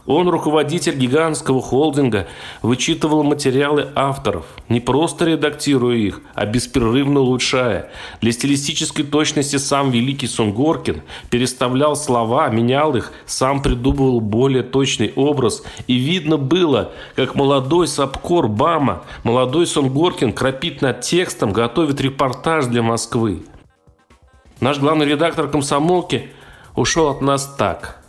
Он, 0.07 0.29
руководитель 0.29 0.95
гигантского 0.97 1.61
холдинга, 1.61 2.29
вычитывал 2.62 3.25
материалы 3.25 3.88
авторов, 3.97 4.47
не 4.69 4.79
просто 4.79 5.25
редактируя 5.25 5.97
их, 5.97 6.21
а 6.35 6.47
беспрерывно 6.47 7.21
улучшая. 7.21 7.90
Для 8.21 8.31
стилистической 8.31 9.05
точности 9.05 9.57
сам 9.57 9.90
великий 9.90 10.29
Сунгоркин 10.29 11.03
переставлял 11.29 11.97
слова, 11.97 12.49
менял 12.51 12.95
их, 12.95 13.12
сам 13.27 13.61
придумывал 13.62 14.21
более 14.21 14.62
точный 14.62 15.12
образ. 15.16 15.64
И 15.88 15.97
видно 15.97 16.37
было, 16.37 16.92
как 17.16 17.35
молодой 17.35 17.88
Сапкор 17.88 18.47
Бама, 18.47 19.03
молодой 19.25 19.66
Сунгоркин 19.66 20.33
крапит 20.33 20.83
над 20.83 21.01
текстом, 21.01 21.53
готовит 21.53 22.01
репортаж 22.01 22.66
для 22.66 22.83
Москвы. 22.83 23.42
Наш 24.61 24.79
главный 24.79 25.07
редактор 25.07 25.49
комсомолки 25.49 26.29
ушел 26.77 27.09
от 27.09 27.21
нас 27.23 27.57
так– 27.59 28.03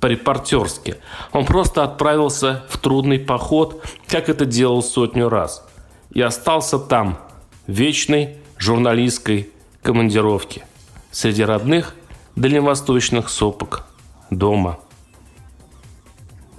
по-репортерски. 0.00 0.96
Он 1.32 1.44
просто 1.44 1.84
отправился 1.84 2.64
в 2.68 2.78
трудный 2.78 3.18
поход, 3.18 3.84
как 4.06 4.28
это 4.28 4.44
делал 4.44 4.82
сотню 4.82 5.28
раз. 5.28 5.66
И 6.10 6.20
остался 6.20 6.78
там, 6.78 7.18
в 7.66 7.72
вечной 7.72 8.36
журналистской 8.58 9.50
командировке, 9.82 10.64
среди 11.10 11.44
родных 11.44 11.94
дальневосточных 12.36 13.28
сопок, 13.28 13.86
дома. 14.30 14.78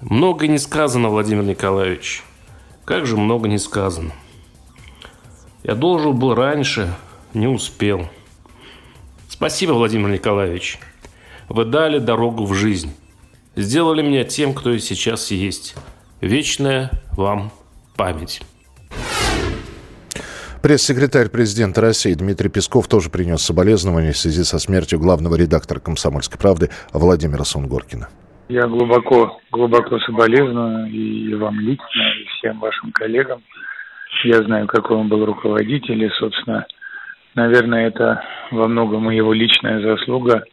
Много 0.02 0.48
не 0.48 0.58
сказано, 0.58 1.10
Владимир 1.10 1.44
Николаевич. 1.44 2.24
Как 2.86 3.06
же 3.06 3.18
много 3.18 3.48
не 3.48 3.58
сказано. 3.58 4.12
Я 5.64 5.76
должен 5.76 6.18
был 6.18 6.34
раньше, 6.36 6.94
не 7.34 7.48
успел. 7.48 8.08
Спасибо, 9.28 9.74
Владимир 9.74 10.10
Николаевич. 10.10 10.80
Вы 11.50 11.66
дали 11.66 12.00
дорогу 12.00 12.46
в 12.46 12.54
жизнь. 12.54 12.94
Сделали 13.60 14.02
меня 14.02 14.24
тем, 14.24 14.54
кто 14.54 14.72
и 14.72 14.80
сейчас 14.80 15.32
есть. 15.32 15.76
Вечная 16.22 16.92
вам 17.18 17.52
память. 17.98 18.42
Пресс-секретарь 20.64 21.28
президента 21.28 21.82
России 21.82 22.14
Дмитрий 22.14 22.48
Песков 22.48 22.88
тоже 22.88 23.10
принес 23.10 23.42
соболезнования 23.42 24.14
в 24.14 24.18
связи 24.18 24.46
со 24.46 24.60
смертью 24.60 24.98
главного 24.98 25.36
редактора 25.36 25.80
«Комсомольской 25.82 26.40
правды» 26.40 26.70
Владимира 26.94 27.44
Сунгоркина. 27.44 28.08
Я 28.48 28.66
глубоко, 28.66 29.42
глубоко 29.52 30.00
соболезную 30.00 30.90
и 30.90 31.34
вам 31.36 31.60
лично, 31.60 32.14
и 32.18 32.26
всем 32.38 32.62
вашим 32.62 32.94
коллегам. 32.94 33.44
Я 34.24 34.42
знаю, 34.44 34.68
какой 34.68 34.96
он 34.96 35.10
был 35.10 35.26
руководитель, 35.26 36.02
и, 36.02 36.10
собственно, 36.18 36.66
наверное, 37.36 37.88
это 37.88 38.24
во 38.52 38.70
многом 38.70 39.10
его 39.10 39.34
личная 39.34 39.82
заслуга 39.82 40.46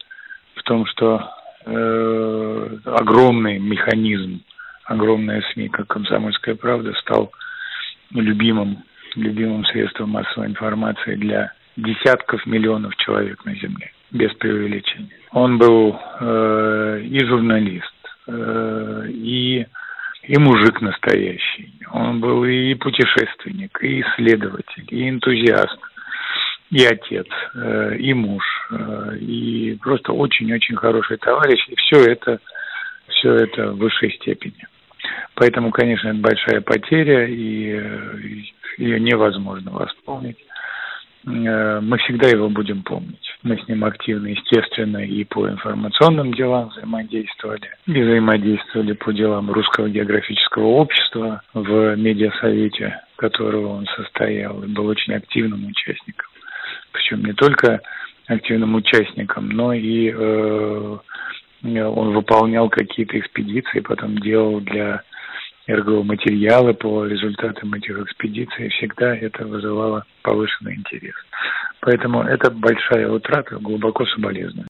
в 0.56 0.62
том, 0.64 0.86
что 0.86 1.35
э, 1.66 2.78
огромный 2.86 3.58
механизм, 3.58 4.40
огромная 4.84 5.42
СМИ, 5.52 5.68
как 5.68 5.88
«Комсомольская 5.88 6.54
правда», 6.54 6.92
стал 6.94 7.32
любимым 8.12 8.84
любимым 9.16 9.64
средством 9.64 10.10
массовой 10.10 10.46
информации 10.46 11.14
для 11.16 11.52
десятков 11.76 12.44
миллионов 12.46 12.94
человек 12.96 13.44
на 13.44 13.54
Земле, 13.54 13.90
без 14.10 14.32
преувеличения. 14.34 15.10
Он 15.32 15.58
был 15.58 15.98
э, 16.20 17.00
и 17.04 17.24
журналист, 17.24 17.94
э, 18.26 19.06
и, 19.08 19.66
и 20.22 20.38
мужик 20.38 20.80
настоящий. 20.80 21.72
Он 21.92 22.20
был 22.20 22.44
и 22.44 22.74
путешественник, 22.74 23.82
и 23.82 24.00
исследователь, 24.02 24.86
и 24.90 25.08
энтузиаст, 25.08 25.78
и 26.70 26.84
отец, 26.84 27.26
э, 27.54 27.96
и 27.96 28.12
муж, 28.12 28.44
э, 28.70 29.16
и 29.18 29.78
просто 29.80 30.12
очень-очень 30.12 30.76
хороший 30.76 31.16
товарищ. 31.18 31.64
И 31.68 31.76
все 31.76 32.04
это, 32.04 32.40
все 33.08 33.34
это 33.34 33.72
в 33.72 33.78
высшей 33.78 34.12
степени. 34.12 34.66
Поэтому, 35.34 35.70
конечно, 35.70 36.08
это 36.08 36.18
большая 36.18 36.60
потеря, 36.60 37.26
и, 37.26 37.70
э, 37.70 38.18
ее 38.78 39.00
невозможно 39.00 39.70
восполнить. 39.70 40.38
Мы 41.24 41.98
всегда 42.04 42.28
его 42.28 42.48
будем 42.48 42.84
помнить. 42.84 43.36
Мы 43.42 43.58
с 43.58 43.66
ним 43.66 43.84
активно, 43.84 44.28
естественно, 44.28 44.98
и 44.98 45.24
по 45.24 45.48
информационным 45.48 46.32
делам 46.32 46.68
взаимодействовали, 46.68 47.68
и 47.86 48.00
взаимодействовали 48.00 48.92
по 48.92 49.12
делам 49.12 49.50
Русского 49.50 49.88
географического 49.88 50.66
общества 50.66 51.42
в 51.52 51.96
медиасовете, 51.96 53.00
которого 53.16 53.78
он 53.78 53.86
состоял, 53.96 54.62
и 54.62 54.68
был 54.68 54.86
очень 54.86 55.14
активным 55.14 55.66
участником. 55.66 56.28
Причем 56.96 57.24
не 57.24 57.34
только 57.34 57.80
активным 58.26 58.74
участником, 58.74 59.50
но 59.50 59.72
и 59.74 60.10
э, 60.10 60.96
он 61.62 62.14
выполнял 62.14 62.70
какие-то 62.70 63.18
экспедиции, 63.18 63.80
потом 63.80 64.16
делал 64.18 64.60
для 64.60 65.02
РГО 65.68 66.04
материалы 66.04 66.72
по 66.72 67.04
результатам 67.04 67.74
этих 67.74 67.98
экспедиций, 67.98 68.70
всегда 68.70 69.14
это 69.14 69.44
вызывало 69.46 70.04
повышенный 70.22 70.74
интерес. 70.74 71.14
Поэтому 71.80 72.22
это 72.22 72.50
большая 72.50 73.10
утрата, 73.10 73.56
глубоко 73.56 74.06
соболезную. 74.06 74.66